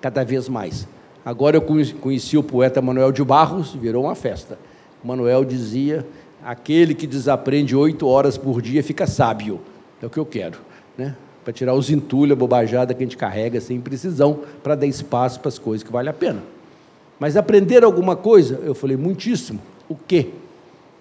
Cada 0.05 0.23
vez 0.23 0.51
mais. 0.51 0.87
Agora 1.25 1.57
eu 1.57 1.63
conheci 1.63 2.37
o 2.37 2.43
poeta 2.43 2.83
Manuel 2.83 3.11
de 3.11 3.25
Barros, 3.25 3.73
virou 3.73 4.05
uma 4.05 4.15
festa. 4.15 4.59
Manuel 5.03 5.47
dizia, 5.47 6.07
aquele 6.45 6.95
que 6.95 7.07
desaprende 7.07 7.75
oito 7.75 8.07
horas 8.07 8.37
por 8.37 8.61
dia 8.61 8.83
fica 8.85 9.07
sábio. 9.07 9.63
É 10.03 10.05
o 10.05 10.11
que 10.11 10.19
eu 10.19 10.27
quero. 10.27 10.59
Né? 10.99 11.17
para 11.43 11.55
tirar 11.55 11.73
os 11.73 11.89
entulhos, 11.89 12.33
a 12.33 12.37
bobajada 12.37 12.93
que 12.93 13.03
a 13.03 13.07
gente 13.07 13.17
carrega 13.17 13.63
sem 13.63 13.81
precisão, 13.81 14.41
para 14.63 14.75
dar 14.75 14.87
espaço 14.87 15.41
para 15.41 15.49
as 15.49 15.59
coisas 15.59 15.83
que 15.83 15.91
valem 15.91 16.11
a 16.11 16.13
pena. 16.13 16.43
Mas 17.19 17.35
aprender 17.35 17.83
alguma 17.83 18.15
coisa, 18.15 18.61
eu 18.63 18.75
falei, 18.75 18.99
muitíssimo. 18.99 19.59
O 19.89 19.95
quê? 19.95 20.33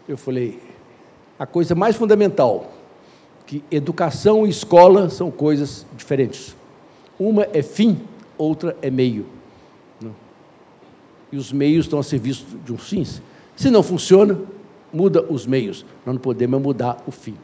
Eu 0.08 0.18
falei, 0.18 0.62
a 1.38 1.46
coisa 1.46 1.76
mais 1.76 1.98
fundamental, 1.98 2.72
que 3.46 3.62
educação 3.70 4.48
e 4.48 4.50
escola 4.50 5.10
são 5.10 5.30
coisas 5.30 5.86
diferentes. 5.98 6.56
Uma 7.20 7.48
é 7.54 7.62
fim, 7.62 8.00
outra 8.44 8.76
é 8.82 8.90
meio. 8.90 9.26
E 11.34 11.38
os 11.38 11.52
meios 11.52 11.86
estão 11.86 11.98
a 11.98 12.04
serviço 12.04 12.46
de 12.64 12.72
uns 12.72 12.88
fins. 12.88 13.20
Se 13.56 13.72
não 13.72 13.82
funciona, 13.82 14.40
muda 14.94 15.24
os 15.24 15.48
meios. 15.48 15.84
Nós 16.06 16.14
não 16.14 16.22
podemos 16.22 16.62
mudar 16.62 17.02
o 17.08 17.12
fim. 17.12 17.36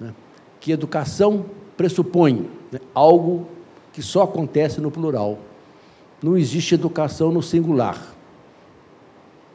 Né? 0.00 0.12
Que 0.58 0.72
educação 0.72 1.46
pressupõe 1.76 2.50
né, 2.72 2.80
algo 2.92 3.46
que 3.92 4.02
só 4.02 4.24
acontece 4.24 4.80
no 4.80 4.90
plural. 4.90 5.38
Não 6.20 6.36
existe 6.36 6.74
educação 6.74 7.30
no 7.30 7.40
singular. 7.40 8.14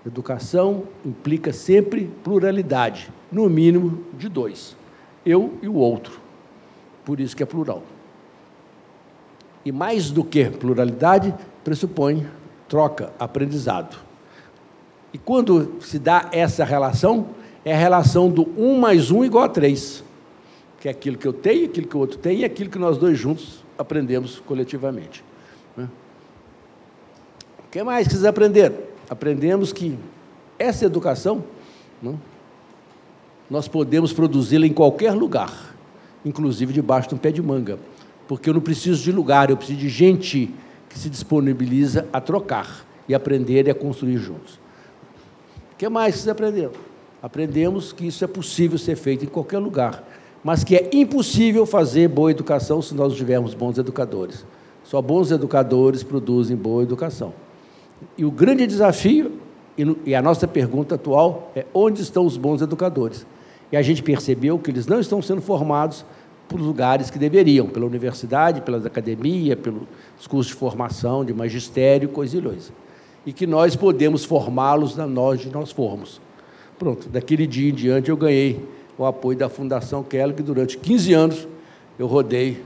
Educação 0.06 0.84
implica 1.06 1.52
sempre 1.52 2.10
pluralidade, 2.24 3.12
no 3.30 3.50
mínimo 3.50 4.06
de 4.18 4.30
dois. 4.30 4.78
Eu 5.26 5.54
e 5.62 5.68
o 5.68 5.76
outro. 5.76 6.22
Por 7.04 7.20
isso 7.20 7.36
que 7.36 7.44
é 7.44 7.46
plural. 7.46 7.84
E 9.66 9.72
mais 9.72 10.12
do 10.12 10.24
que 10.24 10.46
pluralidade, 10.46 11.34
pressupõe 11.64 12.26
troca, 12.68 13.12
aprendizado. 13.20 13.98
E 15.14 15.18
quando 15.18 15.82
se 15.82 15.98
dá 15.98 16.30
essa 16.32 16.64
relação, 16.64 17.28
é 17.64 17.74
a 17.74 17.78
relação 17.78 18.30
do 18.30 18.44
1 18.58 18.80
mais 18.80 19.12
1 19.12 19.26
igual 19.26 19.46
a 19.46 19.50
3, 19.50 20.04
que 20.80 20.88
é 20.88 20.92
aquilo 20.92 21.18
que 21.18 21.28
eu 21.28 21.34
tenho, 21.34 21.66
aquilo 21.66 21.88
que 21.88 21.98
o 21.98 22.00
outro 22.00 22.18
tem 22.18 22.40
e 22.40 22.46
aquilo 22.46 22.70
que 22.70 22.78
nós 22.78 22.98
dois 22.98 23.18
juntos 23.18 23.64
aprendemos 23.78 24.40
coletivamente. 24.46 25.24
Né? 25.76 25.90
O 27.60 27.72
que 27.72 27.82
mais 27.84 28.08
que 28.08 28.14
vocês 28.14 28.26
aprenderam? 28.26 28.78
Aprendemos 29.10 29.72
que 29.74 29.98
essa 30.60 30.86
educação 30.86 31.44
né, 32.02 32.14
nós 33.50 33.68
podemos 33.68 34.14
produzi-la 34.14 34.66
em 34.66 34.74
qualquer 34.74 35.14
lugar, 35.14 35.76
inclusive 36.24 36.74
debaixo 36.74 37.10
de 37.10 37.16
um 37.16 37.18
pé 37.18 37.32
de 37.32 37.42
manga, 37.42 37.80
porque 38.28 38.50
eu 38.50 38.54
não 38.54 38.62
preciso 38.62 39.04
de 39.04 39.12
lugar, 39.12 39.50
eu 39.50 39.58
preciso 39.58 39.80
de 39.80 39.90
gente 39.90 40.54
que 40.90 40.98
se 40.98 41.10
disponibiliza 41.10 42.08
a 42.12 42.20
trocar 42.20 42.86
e 43.08 43.14
aprender 43.14 43.68
e 43.68 43.72
a 43.72 43.76
construir 43.76 44.18
juntos. 44.18 44.56
O 45.74 45.78
que 45.78 45.88
mais 45.90 46.16
vocês 46.16 46.28
aprenderam? 46.28 46.72
Aprendemos 47.22 47.92
que 47.92 48.08
isso 48.08 48.24
é 48.24 48.28
possível 48.28 48.78
ser 48.78 48.96
feito 48.96 49.26
em 49.26 49.28
qualquer 49.28 49.60
lugar, 49.60 50.04
mas 50.44 50.64
que 50.64 50.76
é 50.76 50.90
impossível 50.94 51.66
fazer 51.66 52.08
boa 52.08 52.32
educação 52.32 52.82
se 52.82 52.94
nós 52.94 53.10
não 53.10 53.18
tivermos 53.18 53.54
bons 53.54 53.78
educadores. 53.78 54.46
Só 54.84 55.02
bons 55.02 55.32
educadores 55.32 56.04
produzem 56.04 56.56
boa 56.56 56.84
educação. 56.84 57.34
E 58.18 58.24
o 58.24 58.32
grande 58.32 58.68
desafio, 58.68 59.40
e 60.06 60.14
a 60.16 60.22
nossa 60.22 60.48
pergunta 60.48 60.96
atual, 60.96 61.52
é 61.56 61.66
onde 61.74 62.02
estão 62.02 62.26
os 62.26 62.38
bons 62.38 62.62
educadores? 62.62 63.26
E 63.72 63.76
a 63.76 63.82
gente 63.82 64.04
percebeu 64.04 64.60
que 64.60 64.70
eles 64.70 64.86
não 64.88 65.00
estão 65.00 65.22
sendo 65.22 65.42
formados 65.42 66.06
por 66.48 66.60
lugares 66.60 67.10
que 67.10 67.18
deveriam, 67.18 67.68
pela 67.68 67.86
universidade, 67.86 68.62
pelas 68.62 68.86
academias, 68.86 69.58
pelos 69.60 70.28
cursos 70.28 70.48
de 70.48 70.54
formação, 70.54 71.26
de 71.26 71.34
magistério, 71.34 72.10
coisa 72.10 72.38
e 72.38 72.42
coisa. 72.42 72.72
E 73.26 73.34
que 73.34 73.48
nós 73.48 73.76
podemos 73.76 74.24
formá-los 74.24 74.96
na 74.96 75.08
nós 75.08 75.40
de 75.40 75.50
nós 75.50 75.72
formos. 75.72 76.22
Pronto, 76.78 77.10
daquele 77.10 77.48
dia 77.48 77.70
em 77.70 77.74
diante 77.74 78.10
eu 78.10 78.18
ganhei 78.18 78.64
o 78.98 79.06
apoio 79.06 79.38
da 79.38 79.50
Fundação 79.50 80.04
Keller, 80.04 80.36
que 80.36 80.44
durante 80.44 80.78
15 80.78 81.14
anos 81.14 81.48
eu 81.98 82.08
rodei 82.08 82.64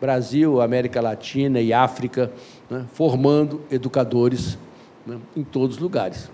Brasil, 0.00 0.60
América 0.60 1.00
Latina 1.00 1.60
e 1.60 1.72
África, 1.72 2.32
né, 2.68 2.86
formando 2.92 3.60
educadores 3.70 4.58
né, 5.06 5.18
em 5.36 5.44
todos 5.44 5.76
os 5.76 5.82
lugares. 5.82 6.30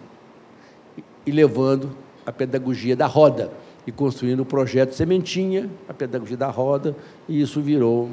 E 1.25 1.31
levando 1.31 1.91
a 2.25 2.33
pedagogia 2.33 2.97
da 2.97 3.07
roda 3.07 3.51
e 3.87 3.93
construindo 3.93 4.41
o 4.41 4.45
projeto 4.45 4.93
Sementinha, 4.93 5.71
a 5.89 5.95
pedagogia 5.95 6.37
da 6.37 6.49
roda, 6.49 6.97
e 7.29 7.41
isso 7.41 7.61
virou 7.61 8.11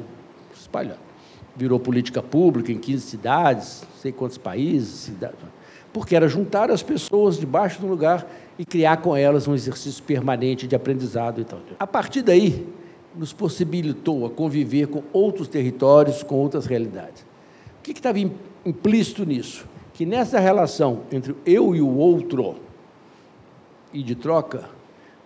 espalhado. 0.54 1.00
Virou 1.56 1.80
política 1.80 2.22
pública 2.22 2.70
em 2.70 2.78
15 2.78 3.06
cidades, 3.06 3.84
sei 4.00 4.12
quantos 4.12 4.38
países, 4.38 4.88
cidades, 4.88 5.38
porque 5.92 6.14
era 6.14 6.28
juntar 6.28 6.70
as 6.70 6.82
pessoas 6.82 7.38
debaixo 7.38 7.80
de 7.80 7.86
um 7.86 7.88
lugar 7.88 8.26
e 8.58 8.64
criar 8.64 8.98
com 8.98 9.16
elas 9.16 9.48
um 9.48 9.54
exercício 9.54 10.02
permanente 10.02 10.66
de 10.66 10.76
aprendizado 10.76 11.40
e 11.40 11.44
tal. 11.44 11.60
A 11.78 11.86
partir 11.86 12.22
daí, 12.22 12.66
nos 13.16 13.32
possibilitou 13.32 14.26
a 14.26 14.30
conviver 14.30 14.88
com 14.88 15.02
outros 15.12 15.48
territórios, 15.48 16.22
com 16.22 16.36
outras 16.36 16.66
realidades. 16.66 17.24
O 17.78 17.82
que 17.82 17.92
estava 17.92 18.18
implícito 18.18 19.24
nisso? 19.24 19.66
Que 19.92 20.04
nessa 20.04 20.40
relação 20.40 21.02
entre 21.12 21.34
eu 21.46 21.74
e 21.76 21.80
o 21.80 21.96
outro, 21.96 22.56
e 23.92 24.02
de 24.02 24.16
troca, 24.16 24.68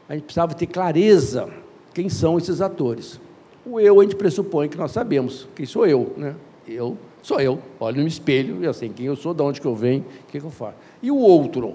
a 0.08 0.14
gente 0.14 0.24
precisava 0.24 0.54
ter 0.54 0.66
clareza 0.66 1.48
quem 1.92 2.08
são 2.08 2.38
esses 2.38 2.60
atores. 2.60 3.20
O 3.66 3.78
eu, 3.78 4.00
a 4.00 4.02
gente 4.02 4.16
pressupõe 4.16 4.68
que 4.68 4.78
nós 4.78 4.92
sabemos 4.92 5.46
quem 5.54 5.66
sou 5.66 5.86
eu. 5.86 6.14
Né? 6.16 6.34
Eu 6.66 6.96
sou 7.22 7.40
eu, 7.40 7.58
olho 7.78 8.00
no 8.00 8.08
espelho, 8.08 8.64
eu 8.64 8.72
sei 8.72 8.88
quem 8.88 9.06
eu 9.06 9.16
sou, 9.16 9.34
de 9.34 9.42
onde 9.42 9.60
que 9.60 9.66
eu 9.66 9.74
venho, 9.74 10.02
o 10.02 10.26
que, 10.30 10.40
que 10.40 10.46
eu 10.46 10.50
faço. 10.50 10.76
E 11.02 11.10
o 11.10 11.16
outro? 11.16 11.74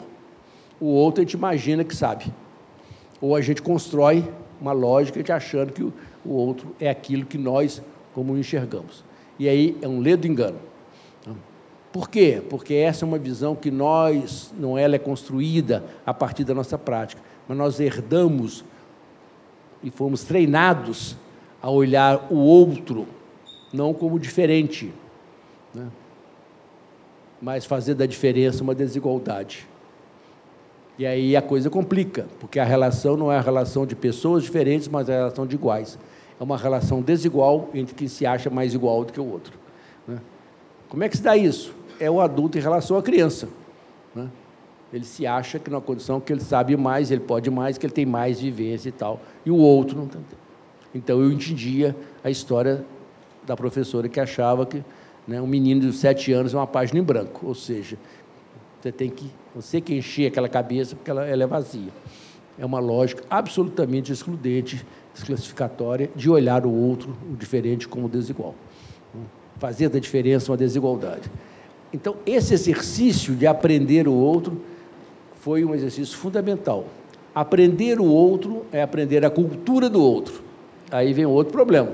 O 0.80 0.88
outro 0.88 1.22
a 1.22 1.24
gente 1.24 1.34
imagina 1.34 1.84
que 1.84 1.96
sabe. 1.96 2.26
Ou 3.22 3.36
a 3.36 3.42
gente 3.42 3.62
constrói 3.62 4.28
uma 4.60 4.72
lógica 4.72 5.22
de 5.22 5.32
achando 5.32 5.72
que 5.72 5.84
o, 5.84 5.94
o 6.26 6.32
outro 6.32 6.76
é 6.80 6.90
aquilo 6.90 7.26
que 7.26 7.38
nós 7.38 7.82
como 8.14 8.36
enxergamos. 8.38 9.04
E 9.38 9.48
aí 9.48 9.78
é 9.82 9.88
um 9.88 10.00
ledo 10.00 10.26
engano. 10.26 10.58
Por 11.92 12.10
quê? 12.10 12.42
Porque 12.50 12.74
essa 12.74 13.06
é 13.06 13.08
uma 13.08 13.20
visão 13.20 13.56
que 13.56 13.70
nós, 13.70 14.52
não 14.58 14.76
ela 14.76 14.96
é 14.96 15.00
construída 15.00 15.84
a 16.04 16.12
partir 16.12 16.44
da 16.44 16.56
nossa 16.56 16.76
prática 16.76 17.22
mas 17.48 17.58
nós 17.58 17.80
herdamos 17.80 18.64
e 19.84 19.90
fomos 19.90 20.24
treinados 20.24 21.18
a 21.62 21.70
olhar 21.70 22.28
o 22.32 22.38
outro 22.38 23.08
não 23.74 23.94
como 23.94 24.20
diferente, 24.20 24.94
né? 25.74 25.88
mas 27.42 27.66
fazer 27.66 27.96
da 27.96 28.06
diferença 28.06 28.64
uma 28.64 28.76
desigualdade. 28.76 29.68
E 30.98 31.06
aí 31.06 31.36
a 31.36 31.42
coisa 31.42 31.70
complica, 31.70 32.28
porque 32.40 32.60
a 32.60 32.64
relação 32.64 33.18
não 33.18 33.32
é 33.32 33.38
a 33.38 33.42
relação 33.42 33.86
de 33.86 33.96
pessoas 33.96 34.44
diferentes, 34.44 34.88
mas 34.88 35.10
é 35.10 35.14
a 35.14 35.18
relação 35.18 35.48
de 35.48 35.56
iguais. 35.56 35.98
É 36.40 36.44
uma 36.44 36.58
relação 36.58 37.02
desigual 37.02 37.70
entre 37.74 37.96
quem 37.96 38.08
se 38.08 38.26
acha 38.26 38.50
mais 38.50 38.76
igual 38.76 39.04
do 39.04 39.12
que 39.12 39.20
o 39.20 39.26
outro. 39.26 39.58
Né? 40.08 40.20
Como 40.88 41.04
é 41.04 41.10
que 41.10 41.18
se 41.18 41.24
dá 41.24 41.36
isso? 41.36 41.74
É 42.00 42.10
o 42.12 42.22
adulto 42.22 42.58
em 42.58 42.62
relação 42.62 42.96
à 42.96 43.02
criança. 43.02 43.50
Né? 44.14 44.30
Ele 44.94 45.04
se 45.04 45.26
acha 45.26 45.58
que 45.58 45.72
numa 45.72 45.82
condição 45.82 46.22
que 46.22 46.32
ele 46.32 46.42
sabe 46.42 46.78
mais, 46.78 47.10
ele 47.10 47.22
pode 47.22 47.50
mais, 47.50 47.80
que 47.80 47.86
ele 47.86 47.94
tem 47.94 48.06
mais 48.06 48.40
vivência 48.40 48.90
e 48.90 48.92
tal, 48.92 49.20
e 49.44 49.50
o 49.50 49.58
outro 49.58 49.98
não 49.98 50.08
tem. 50.08 50.22
Então 50.94 51.20
eu 51.20 51.32
entendia 51.32 51.96
a 52.24 52.30
história 52.30 52.86
da 53.44 53.58
professora 53.58 54.08
que 54.08 54.20
achava 54.20 54.66
que 54.68 54.84
né, 55.28 55.42
um 55.42 55.48
menino 55.48 55.82
de 55.82 55.94
sete 55.94 56.32
anos 56.32 56.54
é 56.54 56.58
uma 56.58 56.68
página 56.68 57.00
em 57.00 57.04
branco, 57.04 57.48
ou 57.48 57.56
seja, 57.56 57.98
você 58.80 58.92
tem 58.92 59.10
que 59.10 59.32
você 59.56 59.80
que 59.82 59.96
encher 59.96 60.28
aquela 60.28 60.50
cabeça 60.50 60.96
porque 60.96 61.10
ela, 61.10 61.26
ela 61.26 61.44
é 61.44 61.48
vazia. 61.48 61.92
É 62.58 62.66
uma 62.66 62.80
lógica 62.80 63.24
absolutamente 63.30 64.12
excludente, 64.12 64.86
desclassificatória 65.14 66.10
de 66.16 66.30
olhar 66.30 66.66
o 66.66 66.72
outro, 66.72 67.16
o 67.32 67.36
diferente, 67.36 67.88
como 67.88 68.08
desigual. 68.08 68.54
Fazer 69.58 69.90
da 69.90 70.00
diferença 70.00 70.52
uma 70.52 70.58
desigualdade. 70.58 71.32
Então, 71.92 72.16
esse 72.26 72.54
exercício 72.54 73.36
de 73.36 73.46
aprender 73.46 74.08
o 74.08 74.14
outro 74.14 74.60
foi 75.44 75.66
um 75.66 75.76
exercício 75.76 76.18
fundamental. 76.18 76.86
Aprender 77.36 78.00
o 78.00 78.06
outro 78.06 78.66
é 78.72 78.82
aprender 78.82 79.26
a 79.26 79.30
cultura 79.30 79.90
do 79.90 80.02
outro. 80.02 80.42
Aí 80.90 81.12
vem 81.12 81.26
outro 81.26 81.52
problema. 81.52 81.90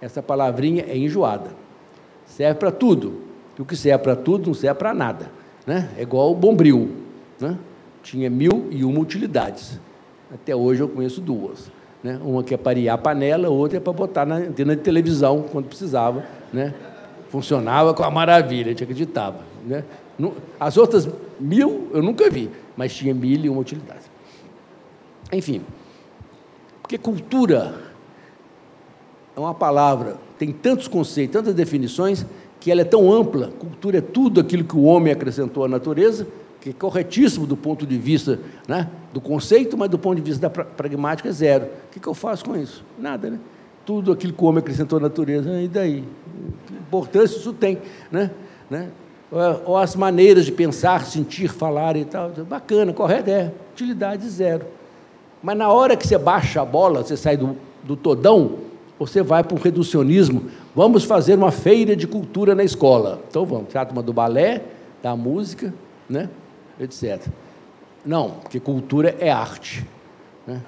Essa 0.00 0.22
palavrinha 0.22 0.82
é 0.88 0.96
enjoada. 0.96 1.50
Serve 2.24 2.58
para 2.58 2.70
tudo. 2.70 3.20
E 3.58 3.60
o 3.60 3.66
que 3.66 3.76
serve 3.76 4.02
para 4.02 4.16
tudo 4.16 4.46
não 4.46 4.54
serve 4.54 4.78
para 4.78 4.94
nada. 4.94 5.30
Né? 5.66 5.90
É 5.98 6.02
igual 6.02 6.32
o 6.32 6.34
bombril. 6.34 6.90
Né? 7.38 7.58
Tinha 8.02 8.30
mil 8.30 8.68
e 8.70 8.82
uma 8.82 8.98
utilidades. 9.00 9.78
Até 10.32 10.56
hoje 10.56 10.80
eu 10.80 10.88
conheço 10.88 11.20
duas. 11.20 11.70
Né? 12.02 12.18
Uma 12.24 12.42
que 12.42 12.54
é 12.54 12.56
para 12.56 12.78
ir 12.78 12.88
a 12.88 12.96
panela, 12.96 13.50
outra 13.50 13.76
é 13.76 13.80
para 13.80 13.92
botar 13.92 14.24
na 14.24 14.36
antena 14.36 14.74
de 14.74 14.80
televisão 14.80 15.44
quando 15.52 15.66
precisava. 15.66 16.24
Né? 16.50 16.72
Funcionava 17.28 17.92
com 17.92 18.02
a 18.02 18.10
maravilha, 18.10 18.68
a 18.68 18.70
gente 18.70 18.84
acreditava. 18.84 19.40
Né? 19.66 19.84
As 20.58 20.76
outras 20.76 21.08
mil 21.38 21.90
eu 21.92 22.02
nunca 22.02 22.30
vi 22.30 22.50
mas 22.76 22.94
tinha 22.94 23.14
mil 23.14 23.44
e 23.44 23.48
uma 23.48 23.60
utilidade. 23.60 24.02
Enfim, 25.32 25.62
porque 26.82 26.98
cultura 26.98 27.74
é 29.34 29.40
uma 29.40 29.54
palavra, 29.54 30.18
tem 30.38 30.52
tantos 30.52 30.86
conceitos, 30.86 31.32
tantas 31.32 31.54
definições, 31.54 32.26
que 32.60 32.70
ela 32.70 32.82
é 32.82 32.84
tão 32.84 33.12
ampla. 33.12 33.48
Cultura 33.58 33.98
é 33.98 34.00
tudo 34.00 34.40
aquilo 34.40 34.64
que 34.64 34.76
o 34.76 34.82
homem 34.82 35.12
acrescentou 35.12 35.64
à 35.64 35.68
natureza, 35.68 36.26
que 36.60 36.70
é 36.70 36.72
corretíssimo 36.72 37.46
do 37.46 37.56
ponto 37.56 37.86
de 37.86 37.96
vista 37.98 38.38
né, 38.68 38.90
do 39.12 39.20
conceito, 39.20 39.76
mas 39.76 39.88
do 39.88 39.98
ponto 39.98 40.16
de 40.16 40.22
vista 40.22 40.48
da 40.48 40.50
pragmática 40.50 41.28
é 41.28 41.32
zero. 41.32 41.64
O 41.64 41.92
que, 41.92 42.00
que 42.00 42.06
eu 42.06 42.14
faço 42.14 42.44
com 42.44 42.56
isso? 42.56 42.84
Nada, 42.98 43.30
né? 43.30 43.40
Tudo 43.84 44.10
aquilo 44.12 44.32
que 44.32 44.42
o 44.42 44.46
homem 44.46 44.58
acrescentou 44.58 44.98
à 44.98 45.02
natureza, 45.02 45.60
e 45.60 45.68
daí? 45.68 46.04
Que 46.66 46.74
importância 46.74 47.36
isso 47.36 47.52
tem, 47.52 47.78
né? 48.10 48.30
né? 48.68 48.90
Ou 49.64 49.76
as 49.76 49.96
maneiras 49.96 50.44
de 50.44 50.52
pensar, 50.52 51.04
sentir, 51.04 51.48
falar 51.48 51.96
e 51.96 52.04
tal. 52.04 52.30
Bacana, 52.48 52.92
correto, 52.92 53.30
é. 53.30 53.52
Utilidade 53.72 54.28
zero. 54.28 54.66
Mas 55.42 55.56
na 55.56 55.70
hora 55.70 55.96
que 55.96 56.06
você 56.06 56.16
baixa 56.16 56.62
a 56.62 56.64
bola, 56.64 57.02
você 57.02 57.16
sai 57.16 57.36
do, 57.36 57.56
do 57.82 57.96
todão, 57.96 58.58
você 58.98 59.22
vai 59.22 59.42
para 59.42 59.56
o 59.56 59.60
reducionismo. 59.60 60.50
Vamos 60.74 61.04
fazer 61.04 61.34
uma 61.34 61.50
feira 61.50 61.94
de 61.94 62.06
cultura 62.06 62.54
na 62.54 62.64
escola. 62.64 63.20
Então 63.28 63.44
vamos, 63.44 63.68
trata 63.68 64.00
do 64.02 64.12
balé, 64.12 64.62
da 65.02 65.14
música, 65.16 65.74
né? 66.08 66.30
etc. 66.80 67.26
Não, 68.04 68.30
porque 68.30 68.60
cultura 68.60 69.16
é 69.18 69.30
arte. 69.30 69.84
Né? 70.46 70.62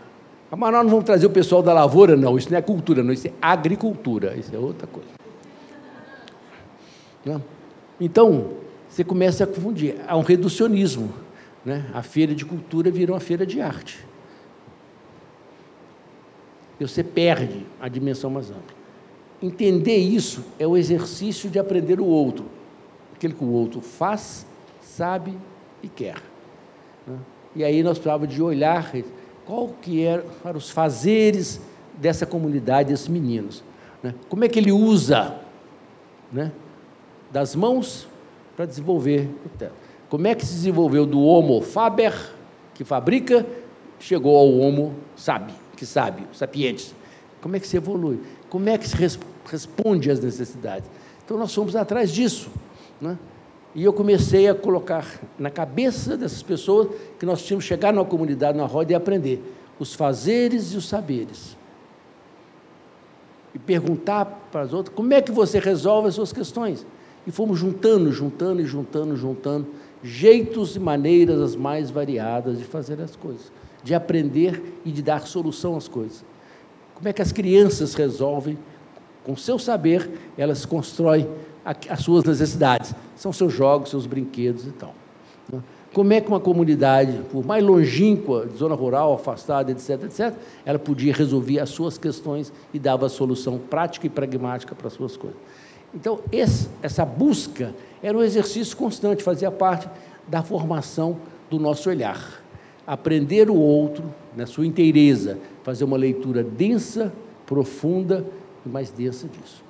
Mas 0.50 0.72
nós 0.72 0.82
não 0.82 0.90
vamos 0.90 1.04
trazer 1.04 1.26
o 1.26 1.30
pessoal 1.30 1.62
da 1.62 1.72
lavoura, 1.72 2.16
não. 2.16 2.36
Isso 2.36 2.50
não 2.50 2.58
é 2.58 2.62
cultura, 2.62 3.02
não. 3.02 3.12
Isso 3.12 3.28
é 3.28 3.32
agricultura. 3.40 4.34
Isso 4.36 4.54
é 4.54 4.58
outra 4.58 4.86
coisa. 4.86 5.08
Não? 7.24 7.42
Então, 8.00 8.52
você 8.88 9.05
começa 9.05 9.45
a 9.45 9.47
confundir. 9.47 9.97
Há 10.07 10.17
um 10.17 10.23
reducionismo. 10.23 11.12
Né? 11.64 11.85
A 11.93 12.02
feira 12.02 12.35
de 12.35 12.45
cultura 12.45 12.90
virou 12.90 13.14
uma 13.14 13.21
feira 13.21 13.45
de 13.45 13.61
arte. 13.61 14.05
E 16.81 16.87
você 16.87 17.02
perde 17.02 17.67
a 17.81 17.88
dimensão 17.88 18.31
mais 18.31 18.50
ampla. 18.50 18.76
entender 19.43 19.97
isso 19.97 20.45
é 20.59 20.67
o 20.67 20.76
exercício 20.76 21.50
de 21.50 21.59
aprender 21.59 22.00
o 22.00 22.07
outro. 22.07 22.47
Aquele 23.14 23.35
que 23.35 23.45
o 23.45 23.50
outro 23.50 23.81
faz, 23.81 24.47
sabe 24.81 25.37
e 25.83 25.88
quer. 25.88 26.23
Né? 27.07 27.19
E 27.57 27.64
aí 27.64 27.83
nós 27.83 27.99
precisávamos 27.99 28.33
de 28.33 28.40
olhar 28.40 28.93
qual 29.45 29.69
que 29.83 30.05
eram 30.05 30.25
os 30.55 30.71
fazeres 30.71 31.61
dessa 31.97 32.25
comunidade, 32.25 32.90
desses 32.90 33.09
meninos. 33.09 33.64
Né? 34.02 34.14
Como 34.28 34.45
é 34.45 34.49
que 34.49 34.59
ele 34.59 34.71
usa 34.71 35.40
né? 36.33 36.52
Das 37.30 37.54
mãos 37.54 38.08
para 38.56 38.66
desenvolver 38.66 39.28
o 39.44 39.49
teto. 39.49 39.75
Como 40.08 40.26
é 40.26 40.35
que 40.35 40.44
se 40.44 40.54
desenvolveu 40.54 41.04
do 41.04 41.20
Homo 41.20 41.61
faber, 41.61 42.14
que 42.75 42.85
fabrica, 42.85 43.47
chegou 44.00 44.37
ao 44.37 44.50
Homo 44.58 44.94
sabe, 45.16 45.52
que 45.76 45.85
sabe, 45.85 46.23
sapientes. 46.32 46.94
Como 47.40 47.56
é 47.56 47.61
que 47.61 47.66
se 47.66 47.76
evolui? 47.76 48.20
Como 48.49 48.68
é 48.68 48.78
que 48.78 48.88
se 48.88 48.97
res, 48.97 49.18
responde 49.44 50.11
às 50.11 50.20
necessidades? 50.20 50.90
Então 51.25 51.37
nós 51.37 51.54
fomos 51.54 51.76
atrás 51.76 52.11
disso. 52.11 52.50
Né? 53.00 53.18
E 53.75 53.85
eu 53.85 53.92
comecei 53.92 54.49
a 54.49 54.54
colocar 54.54 55.06
na 55.38 55.50
cabeça 55.50 56.16
dessas 56.16 56.42
pessoas 56.42 56.88
que 57.18 57.26
nós 57.26 57.42
tínhamos 57.42 57.64
que 57.64 57.68
chegar 57.68 57.92
numa 57.92 58.04
comunidade, 58.04 58.56
numa 58.56 58.66
roda 58.66 58.92
e 58.92 58.94
aprender 58.94 59.42
os 59.78 59.94
fazeres 59.94 60.73
e 60.73 60.76
os 60.76 60.88
saberes. 60.88 61.56
E 63.54 63.58
perguntar 63.58 64.25
para 64.50 64.62
as 64.62 64.73
outras 64.73 64.94
como 64.94 65.12
é 65.12 65.20
que 65.20 65.30
você 65.30 65.58
resolve 65.58 66.08
as 66.08 66.14
suas 66.14 66.32
questões. 66.32 66.85
E 67.28 67.30
fomos 67.30 67.58
juntando, 67.58 68.11
juntando 68.11 68.62
e 68.62 68.64
juntando, 68.64 69.14
juntando 69.14 69.66
jeitos 70.02 70.76
e 70.76 70.80
maneiras 70.80 71.38
as 71.42 71.54
mais 71.54 71.90
variadas 71.90 72.56
de 72.56 72.64
fazer 72.64 72.99
as 73.02 73.14
coisas, 73.14 73.52
de 73.85 73.94
aprender 73.94 74.80
e 74.82 74.90
de 74.90 75.02
dar 75.02 75.26
solução 75.26 75.76
às 75.76 75.87
coisas. 75.87 76.25
Como 76.94 77.06
é 77.06 77.12
que 77.12 77.20
as 77.20 77.30
crianças 77.30 77.92
resolvem, 77.92 78.56
com 79.25 79.37
seu 79.37 79.58
saber, 79.58 80.11
elas 80.38 80.64
constroem 80.64 81.28
as 81.62 82.00
suas 82.00 82.25
necessidades. 82.25 82.94
São 83.14 83.30
seus 83.30 83.52
jogos, 83.52 83.90
seus 83.90 84.06
brinquedos 84.06 84.66
e 84.66 84.70
tal. 84.70 84.94
Né? 85.52 85.62
Como 85.92 86.11
é 86.14 86.23
que 86.23 86.28
uma 86.28 86.40
comunidade, 86.40 87.20
por 87.30 87.44
mais 87.44 87.62
longínqua, 87.62 88.47
de 88.47 88.56
zona 88.56 88.75
rural, 88.75 89.12
afastada, 89.12 89.70
etc., 89.70 90.04
etc., 90.04 90.35
ela 90.64 90.78
podia 90.78 91.12
resolver 91.12 91.61
as 91.61 91.68
suas 91.68 91.99
questões 91.99 92.50
e 92.73 92.78
dava 92.78 93.06
solução 93.11 93.58
prática 93.58 94.06
e 94.06 94.11
pragmática 94.11 94.75
para 94.75 94.87
as 94.87 94.94
suas 94.94 95.14
coisas. 95.14 95.38
Então, 95.95 96.21
esse, 96.30 96.68
essa 96.83 97.04
busca 97.04 97.75
era 98.02 98.16
um 98.16 98.23
exercício 98.23 98.76
constante, 98.76 99.23
fazia 99.23 99.50
parte 99.50 99.88
da 100.26 100.42
formação 100.42 101.18
do 101.50 101.59
nosso 101.59 101.88
olhar. 101.88 102.42
Aprender 102.87 103.50
o 103.50 103.57
outro 103.57 104.04
na 104.37 104.47
sua 104.47 104.66
inteireza, 104.66 105.38
fazer 105.62 105.85
uma 105.85 105.97
leitura 105.97 106.42
densa, 106.42 107.12
profunda 107.47 108.25
e 108.64 108.68
mais 108.68 108.90
densa 108.90 109.26
disso. 109.28 109.62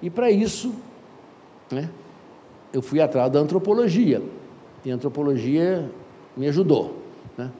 E 0.00 0.10
para 0.10 0.30
isso, 0.30 0.74
né, 1.70 1.88
eu 2.72 2.82
fui 2.82 3.00
atrás 3.00 3.30
da 3.30 3.38
antropologia. 3.38 4.22
E 4.84 4.90
a 4.90 4.94
antropologia 4.94 5.90
me 6.36 6.48
ajudou. 6.48 6.98
Né? 7.36 7.50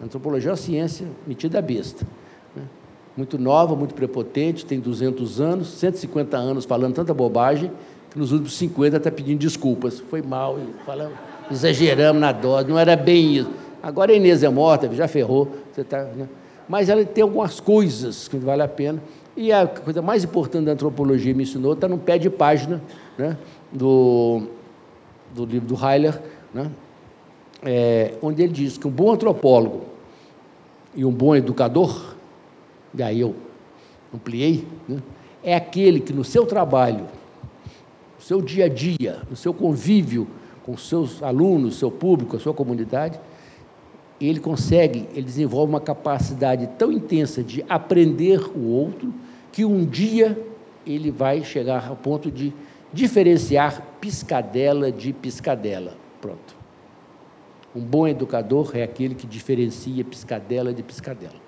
A 0.00 0.04
antropologia 0.04 0.50
é 0.50 0.52
uma 0.52 0.56
ciência 0.56 1.06
metida 1.26 1.58
a 1.58 1.62
besta 1.62 2.06
muito 3.18 3.36
nova, 3.36 3.74
muito 3.74 3.94
prepotente, 3.94 4.64
tem 4.64 4.78
200 4.78 5.40
anos, 5.40 5.66
150 5.70 6.36
anos 6.36 6.64
falando 6.64 6.94
tanta 6.94 7.12
bobagem, 7.12 7.68
que 8.12 8.16
nos 8.16 8.30
últimos 8.30 8.56
50 8.56 8.96
está 8.96 9.10
pedindo 9.10 9.40
desculpas. 9.40 9.98
Foi 9.98 10.22
mal, 10.22 10.56
falamos, 10.86 11.18
exageramos 11.50 12.20
na 12.20 12.30
dose, 12.30 12.68
não 12.68 12.78
era 12.78 12.94
bem 12.94 13.38
isso. 13.38 13.50
Agora 13.82 14.12
a 14.12 14.14
Inês 14.14 14.44
é 14.44 14.48
morta, 14.48 14.88
já 14.94 15.08
ferrou, 15.08 15.50
você 15.72 15.82
tá, 15.82 16.04
né? 16.04 16.28
mas 16.68 16.88
ela 16.88 17.04
tem 17.04 17.22
algumas 17.22 17.58
coisas 17.58 18.28
que 18.28 18.36
vale 18.36 18.62
a 18.62 18.68
pena. 18.68 19.02
E 19.36 19.50
a 19.50 19.66
coisa 19.66 20.00
mais 20.00 20.22
importante 20.22 20.66
da 20.66 20.72
antropologia 20.72 21.34
me 21.34 21.42
ensinou 21.42 21.72
está 21.72 21.88
no 21.88 21.98
pé 21.98 22.18
de 22.18 22.30
página 22.30 22.80
né, 23.18 23.36
do, 23.72 24.42
do 25.34 25.44
livro 25.44 25.66
do 25.66 25.74
Heiler, 25.74 26.20
né, 26.54 26.70
é, 27.64 28.14
onde 28.22 28.44
ele 28.44 28.52
diz 28.52 28.78
que 28.78 28.86
um 28.86 28.92
bom 28.92 29.12
antropólogo 29.12 29.86
e 30.94 31.04
um 31.04 31.12
bom 31.12 31.34
educador 31.34 32.16
e 32.98 33.02
aí 33.02 33.20
eu 33.20 33.34
ampliei, 34.12 34.66
né? 34.88 35.00
é 35.42 35.54
aquele 35.54 36.00
que 36.00 36.12
no 36.12 36.24
seu 36.24 36.44
trabalho, 36.44 37.06
no 38.16 38.22
seu 38.22 38.42
dia 38.42 38.64
a 38.64 38.68
dia, 38.68 39.22
no 39.30 39.36
seu 39.36 39.54
convívio 39.54 40.26
com 40.64 40.76
seus 40.76 41.22
alunos, 41.22 41.76
seu 41.76 41.90
público, 41.90 42.36
a 42.36 42.38
sua 42.38 42.52
comunidade, 42.52 43.18
ele 44.20 44.38
consegue, 44.38 45.08
ele 45.14 45.22
desenvolve 45.22 45.72
uma 45.72 45.80
capacidade 45.80 46.66
tão 46.76 46.92
intensa 46.92 47.42
de 47.42 47.64
aprender 47.68 48.38
o 48.54 48.66
outro, 48.66 49.14
que 49.50 49.64
um 49.64 49.86
dia 49.86 50.38
ele 50.86 51.10
vai 51.10 51.42
chegar 51.42 51.88
ao 51.88 51.96
ponto 51.96 52.30
de 52.30 52.52
diferenciar 52.92 53.82
piscadela 53.98 54.92
de 54.92 55.10
piscadela. 55.12 55.96
Pronto. 56.20 56.54
Um 57.74 57.80
bom 57.80 58.06
educador 58.06 58.72
é 58.74 58.82
aquele 58.82 59.14
que 59.14 59.26
diferencia 59.26 60.04
piscadela 60.04 60.74
de 60.74 60.82
piscadela. 60.82 61.47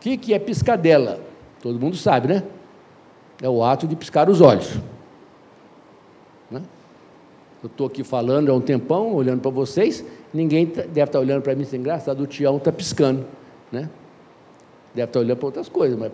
O 0.00 0.02
que, 0.02 0.16
que 0.16 0.32
é 0.32 0.38
piscadela? 0.38 1.20
Todo 1.62 1.78
mundo 1.78 1.94
sabe, 1.94 2.26
né? 2.26 2.42
É 3.42 3.46
o 3.46 3.62
ato 3.62 3.86
de 3.86 3.94
piscar 3.94 4.30
os 4.30 4.40
olhos. 4.40 4.78
Né? 6.50 6.62
Eu 7.62 7.66
estou 7.66 7.86
aqui 7.86 8.02
falando 8.02 8.50
há 8.50 8.54
um 8.54 8.62
tempão, 8.62 9.12
olhando 9.12 9.42
para 9.42 9.50
vocês, 9.50 10.02
ninguém 10.32 10.64
tá, 10.64 10.80
deve 10.80 10.88
estar 10.88 11.06
tá 11.06 11.18
olhando 11.18 11.42
para 11.42 11.54
mim 11.54 11.64
sem 11.64 11.82
graça, 11.82 12.14
o 12.14 12.26
Tião 12.26 12.56
está 12.56 12.72
piscando. 12.72 13.26
Né? 13.70 13.90
Deve 14.94 15.04
estar 15.04 15.18
tá 15.18 15.20
olhando 15.20 15.36
para 15.36 15.46
outras 15.46 15.68
coisas, 15.68 15.98
mas 15.98 16.10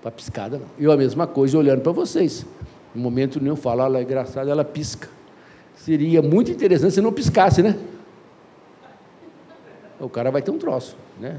para 0.00 0.10
piscada 0.10 0.56
não. 0.56 0.66
Eu 0.78 0.90
a 0.90 0.96
mesma 0.96 1.26
coisa 1.26 1.58
olhando 1.58 1.82
para 1.82 1.92
vocês. 1.92 2.46
No 2.94 3.02
momento 3.02 3.38
nenhum 3.38 3.54
falo, 3.54 3.82
ela 3.82 3.98
é 3.98 4.02
engraçada, 4.02 4.50
ela 4.50 4.64
pisca. 4.64 5.10
Seria 5.76 6.22
muito 6.22 6.50
interessante 6.50 6.94
se 6.94 7.02
não 7.02 7.12
piscasse, 7.12 7.62
né? 7.62 7.78
O 10.00 10.08
cara 10.08 10.30
vai 10.30 10.40
ter 10.40 10.50
um 10.50 10.56
troço, 10.56 10.96
né? 11.20 11.38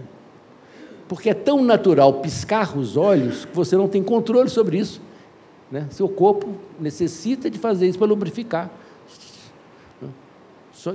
Porque 1.09 1.29
é 1.31 1.33
tão 1.33 1.61
natural 1.63 2.21
piscar 2.21 2.77
os 2.77 2.95
olhos 2.95 3.43
que 3.43 3.53
você 3.53 3.75
não 3.75 3.89
tem 3.89 4.01
controle 4.01 4.47
sobre 4.47 4.77
isso. 4.77 5.01
Né? 5.71 5.87
Seu 5.89 6.07
corpo 6.07 6.53
necessita 6.79 7.49
de 7.49 7.57
fazer 7.57 7.87
isso 7.87 7.97
para 7.97 8.07
lubrificar. 8.07 8.69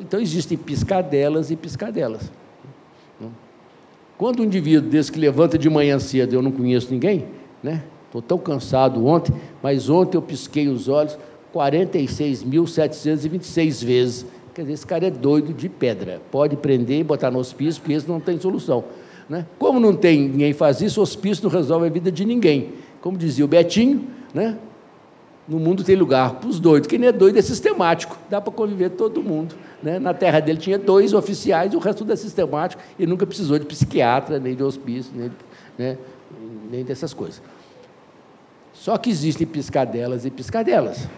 Então 0.01 0.21
existem 0.21 0.57
piscadelas 0.57 1.51
e 1.51 1.57
piscadelas. 1.57 2.31
Quando 4.17 4.41
um 4.41 4.45
indivíduo 4.45 4.89
desse 4.89 5.11
que 5.11 5.19
levanta 5.19 5.59
de 5.59 5.69
manhã 5.69 5.99
cedo, 5.99 6.33
eu 6.33 6.41
não 6.41 6.53
conheço 6.53 6.93
ninguém, 6.93 7.27
né? 7.61 7.83
Estou 8.07 8.23
tão 8.23 8.39
cansado 8.39 9.05
ontem, 9.05 9.35
mas 9.61 9.91
ontem 9.91 10.17
eu 10.17 10.23
pisquei 10.23 10.69
os 10.69 10.89
olhos 10.89 11.19
46.726 11.53 13.85
vezes. 13.85 14.25
Quer 14.55 14.63
dizer, 14.63 14.75
esse 14.75 14.87
cara 14.87 15.09
é 15.09 15.11
doido 15.11 15.53
de 15.53 15.69
pedra. 15.69 16.23
Pode 16.31 16.57
prender 16.57 17.01
e 17.01 17.05
botar 17.05 17.33
no 17.33 17.41
hospício, 17.41 17.83
porque 17.83 17.95
esse 17.95 18.09
não 18.09 18.21
tem 18.21 18.39
solução. 18.39 18.85
Né? 19.29 19.47
Como 19.59 19.81
não 19.81 19.95
tem 19.95 20.29
ninguém 20.29 20.53
faz 20.53 20.81
isso, 20.81 21.01
hospício 21.01 21.45
não 21.45 21.51
resolve 21.51 21.87
a 21.87 21.91
vida 21.91 22.13
de 22.13 22.25
ninguém. 22.25 22.75
Como 23.01 23.17
dizia 23.17 23.45
o 23.45 23.49
Betinho, 23.49 24.07
né? 24.33 24.57
no 25.47 25.59
mundo 25.59 25.85
tem 25.85 25.95
lugar 25.95 26.37
para 26.37 26.49
os 26.49 26.59
doidos. 26.59 26.89
Quem 26.89 26.99
não 26.99 27.09
é 27.09 27.13
doido 27.13 27.39
é 27.39 27.43
sistemático, 27.43 28.17
dá 28.31 28.41
para 28.41 28.53
conviver 28.53 28.91
todo 28.91 29.23
mundo. 29.23 29.55
Né? 29.83 29.99
Na 29.99 30.15
terra 30.15 30.41
dele 30.41 30.59
tinha 30.59 30.79
dois 30.79 31.13
oficiais, 31.13 31.75
o 31.75 31.79
resto 31.79 31.99
tudo 31.99 32.13
é 32.13 32.17
sistemático, 32.17 32.83
e 32.99 33.07
nunca 33.07 33.27
precisou 33.27 33.59
de 33.59 33.67
psiquiatra, 33.67 34.39
nem 34.39 34.55
de 34.55 34.63
hospício, 34.63 35.13
nem, 35.15 35.31
né? 35.77 35.99
nem 36.71 36.85
dessas 36.85 37.13
coisas. 37.13 37.43
Só 38.73 38.97
que 38.97 39.11
existem 39.11 39.47
piscadelas 39.47 40.25
e 40.25 40.31
piscadelas. 40.31 41.09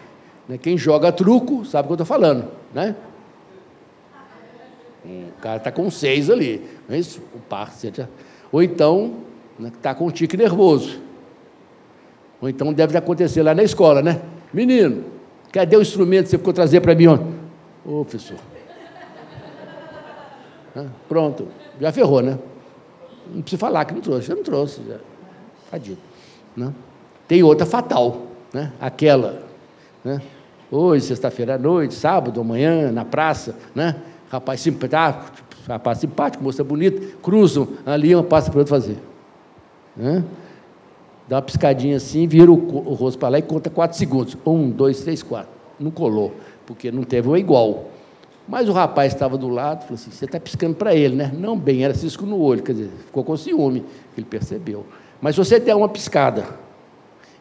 Né? 0.49 0.59
Quem 0.59 0.77
joga 0.77 1.13
truco 1.13 1.65
sabe 1.65 1.87
o 1.87 1.89
que 1.89 1.93
eu 1.93 2.05
estou 2.05 2.07
falando. 2.07 2.49
Né? 2.75 2.95
O 5.07 5.41
cara 5.41 5.59
está 5.59 5.71
com 5.71 5.89
seis 5.91 6.29
ali, 6.29 6.67
não 6.89 6.97
é 6.97 6.99
isso? 6.99 7.21
O 7.35 7.39
parceiro. 7.39 8.09
Ou 8.51 8.63
então, 8.63 9.19
está 9.65 9.91
né, 9.91 9.95
com 9.95 10.07
um 10.07 10.11
tique 10.11 10.37
nervoso. 10.37 11.01
Ou 12.41 12.49
então 12.49 12.73
deve 12.73 12.99
acontecer 12.99 13.43
lá 13.43 13.55
na 13.55 13.63
escola, 13.63 14.03
né? 14.03 14.21
Menino, 14.53 15.05
cadê 15.53 15.77
o 15.77 15.83
instrumento 15.83 16.25
que 16.25 16.31
você 16.31 16.39
ficou 16.39 16.53
trazer 16.53 16.81
para 16.81 16.95
mim 16.95 17.07
ontem? 17.07 17.35
Ô, 17.85 18.05
professor. 18.05 18.37
Pronto, 21.09 21.49
já 21.81 21.93
ferrou, 21.93 22.21
né? 22.21 22.39
Não 23.33 23.41
precisa 23.41 23.61
falar 23.61 23.85
que 23.85 23.95
não 23.95 24.01
trouxe, 24.01 24.29
já 24.29 24.35
não 24.35 24.43
trouxe, 24.43 24.83
já. 24.87 24.97
Tadinho. 25.71 25.99
Né? 26.57 26.73
Tem 27.27 27.43
outra 27.43 27.65
fatal, 27.65 28.27
né? 28.53 28.73
Aquela, 28.81 29.43
né? 30.05 30.21
Hoje, 30.71 31.07
sexta-feira 31.07 31.55
à 31.55 31.59
noite, 31.59 31.95
sábado, 31.95 32.41
amanhã, 32.41 32.91
na 32.91 33.05
praça, 33.05 33.57
né? 33.75 33.97
Rapaz 34.31 34.61
simpático, 34.61 35.43
rapaz 35.69 35.99
simpático, 35.99 36.43
moça 36.43 36.63
bonita, 36.65 37.17
cruzam 37.23 37.69
ali, 37.85 38.15
uma 38.15 38.25
passa 38.25 38.51
para 38.51 38.61
outro 38.61 38.75
fazer. 38.75 38.99
Né? 39.97 40.25
Dá 41.29 41.37
uma 41.37 41.43
piscadinha 41.43 41.97
assim, 41.97 42.27
vira 42.27 42.51
o, 42.51 42.55
o 42.55 42.95
rosto 42.95 43.19
para 43.19 43.31
lá 43.31 43.39
e 43.39 43.43
conta 43.43 43.69
quatro 43.69 43.99
segundos. 43.99 44.37
Um, 44.47 44.71
dois, 44.71 45.01
três, 45.01 45.23
quatro. 45.23 45.51
Não 45.79 45.91
colou, 45.91 46.35
porque 46.65 46.91
não 46.93 47.03
teve 47.03 47.29
um 47.29 47.37
igual. 47.37 47.87
Mas 48.49 48.69
o 48.69 48.73
rapaz 48.73 49.13
estava 49.13 49.37
do 49.37 49.49
lado, 49.49 49.83
falou 49.83 49.95
assim: 49.95 50.11
você 50.11 50.25
está 50.25 50.39
piscando 50.39 50.77
para 50.77 50.95
ele, 50.95 51.17
né? 51.17 51.33
Não 51.37 51.59
bem, 51.59 51.85
era 51.85 51.95
cisco 51.95 52.25
no 52.25 52.39
olho, 52.39 52.63
quer 52.63 52.73
dizer, 52.73 52.91
ficou 53.07 53.25
com 53.25 53.37
ciúme, 53.37 53.85
ele 54.17 54.25
percebeu. 54.25 54.87
Mas 55.21 55.35
se 55.35 55.39
você 55.45 55.59
der 55.59 55.75
uma 55.75 55.89
piscada 55.89 56.47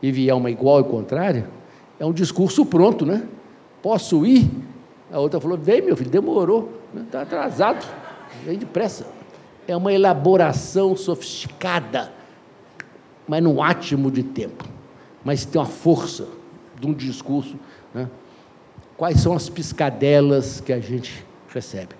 e 0.01 0.11
vier 0.11 0.35
uma 0.35 0.49
igual 0.49 0.81
e 0.81 0.83
contrária, 0.85 1.47
é 1.99 2.05
um 2.05 2.13
discurso 2.13 2.65
pronto, 2.65 3.05
né? 3.05 3.23
Posso 3.83 4.25
ir? 4.25 4.49
A 5.11 5.19
outra 5.19 5.39
falou: 5.39 5.57
vem, 5.57 5.81
meu 5.81 5.95
filho, 5.95 6.09
demorou, 6.09 6.81
está 6.95 7.21
atrasado, 7.21 7.85
vem 8.43 8.57
depressa. 8.57 9.05
É 9.67 9.75
uma 9.75 9.91
elaboração 9.91 10.95
sofisticada, 10.95 12.11
mas 13.27 13.41
num 13.41 13.61
átimo 13.61 14.11
de 14.11 14.23
tempo. 14.23 14.65
Mas 15.23 15.43
tem 15.43 15.59
uma 15.59 15.67
força 15.67 16.27
de 16.79 16.85
um 16.85 16.93
discurso. 16.93 17.55
Né? 17.93 18.07
Quais 18.95 19.19
são 19.19 19.33
as 19.33 19.49
piscadelas 19.49 20.61
que 20.61 20.71
a 20.71 20.79
gente 20.79 21.25
recebe? 21.49 21.95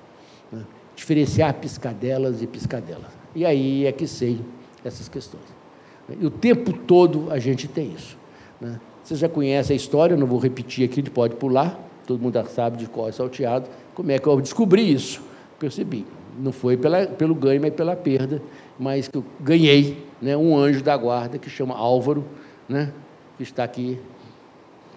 Né? 0.51 0.63
Diferenciar 0.95 1.55
piscadelas 1.55 2.41
e 2.41 2.47
piscadelas. 2.47 3.11
E 3.33 3.45
aí 3.45 3.85
é 3.85 3.91
que 3.91 4.05
sei 4.05 4.39
essas 4.83 5.09
questões. 5.09 5.43
E 6.07 6.25
o 6.25 6.29
tempo 6.29 6.71
todo 6.71 7.31
a 7.31 7.39
gente 7.39 7.67
tem 7.67 7.91
isso. 7.91 8.15
Né? 8.61 8.79
Você 9.03 9.15
já 9.15 9.27
conhece 9.27 9.73
a 9.73 9.75
história, 9.75 10.15
não 10.15 10.27
vou 10.27 10.39
repetir 10.39 10.87
aqui, 10.87 11.01
pode 11.09 11.35
pular, 11.35 11.79
todo 12.05 12.21
mundo 12.21 12.41
sabe 12.49 12.77
de 12.77 12.87
qual 12.87 13.09
é 13.09 13.11
salteado. 13.11 13.69
Como 13.93 14.11
é 14.11 14.19
que 14.19 14.27
eu 14.27 14.39
descobri 14.39 14.93
isso? 14.93 15.21
Percebi. 15.59 16.05
Não 16.37 16.51
foi 16.51 16.75
pela, 16.75 17.07
pelo 17.07 17.33
ganho, 17.33 17.61
mas 17.61 17.73
pela 17.73 17.95
perda, 17.95 18.41
mas 18.77 19.07
que 19.07 19.17
eu 19.17 19.23
ganhei 19.39 20.05
né, 20.21 20.35
um 20.35 20.57
anjo 20.57 20.83
da 20.83 20.95
guarda 20.97 21.37
que 21.37 21.49
chama 21.49 21.75
Álvaro, 21.75 22.25
né, 22.67 22.91
que 23.37 23.43
está 23.43 23.63
aqui, 23.63 23.99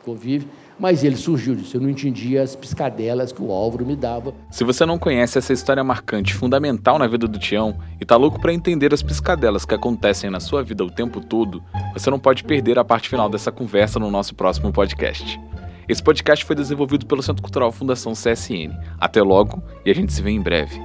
convive 0.04 0.48
mas 0.78 1.02
ele 1.02 1.16
surgiu 1.16 1.54
disso. 1.54 1.76
Eu 1.76 1.80
não 1.80 1.90
entendia 1.90 2.42
as 2.42 2.54
piscadelas 2.54 3.32
que 3.32 3.42
o 3.42 3.50
Álvaro 3.50 3.84
me 3.84 3.96
dava. 3.96 4.32
Se 4.50 4.62
você 4.62 4.86
não 4.86 4.98
conhece 4.98 5.38
essa 5.38 5.52
história 5.52 5.82
marcante, 5.82 6.34
fundamental 6.34 6.98
na 6.98 7.06
vida 7.06 7.26
do 7.26 7.38
Tião, 7.38 7.76
e 8.00 8.04
tá 8.04 8.16
louco 8.16 8.40
para 8.40 8.52
entender 8.52 8.94
as 8.94 9.02
piscadelas 9.02 9.64
que 9.64 9.74
acontecem 9.74 10.30
na 10.30 10.40
sua 10.40 10.62
vida 10.62 10.84
o 10.84 10.90
tempo 10.90 11.20
todo, 11.20 11.62
você 11.92 12.10
não 12.10 12.18
pode 12.18 12.44
perder 12.44 12.78
a 12.78 12.84
parte 12.84 13.08
final 13.08 13.28
dessa 13.28 13.50
conversa 13.50 13.98
no 13.98 14.10
nosso 14.10 14.34
próximo 14.34 14.72
podcast. 14.72 15.38
Esse 15.88 16.03
podcast 16.03 16.44
foi 16.44 16.55
desenvolvido 16.55 17.07
pelo 17.07 17.22
Centro 17.22 17.42
Cultural 17.42 17.72
Fundação 17.72 18.12
CSN. 18.12 18.77
Até 19.01 19.22
logo 19.22 19.62
e 19.87 19.90
a 19.90 19.94
gente 19.94 20.12
se 20.12 20.20
vê 20.20 20.31
em 20.31 20.40
breve. 20.40 20.79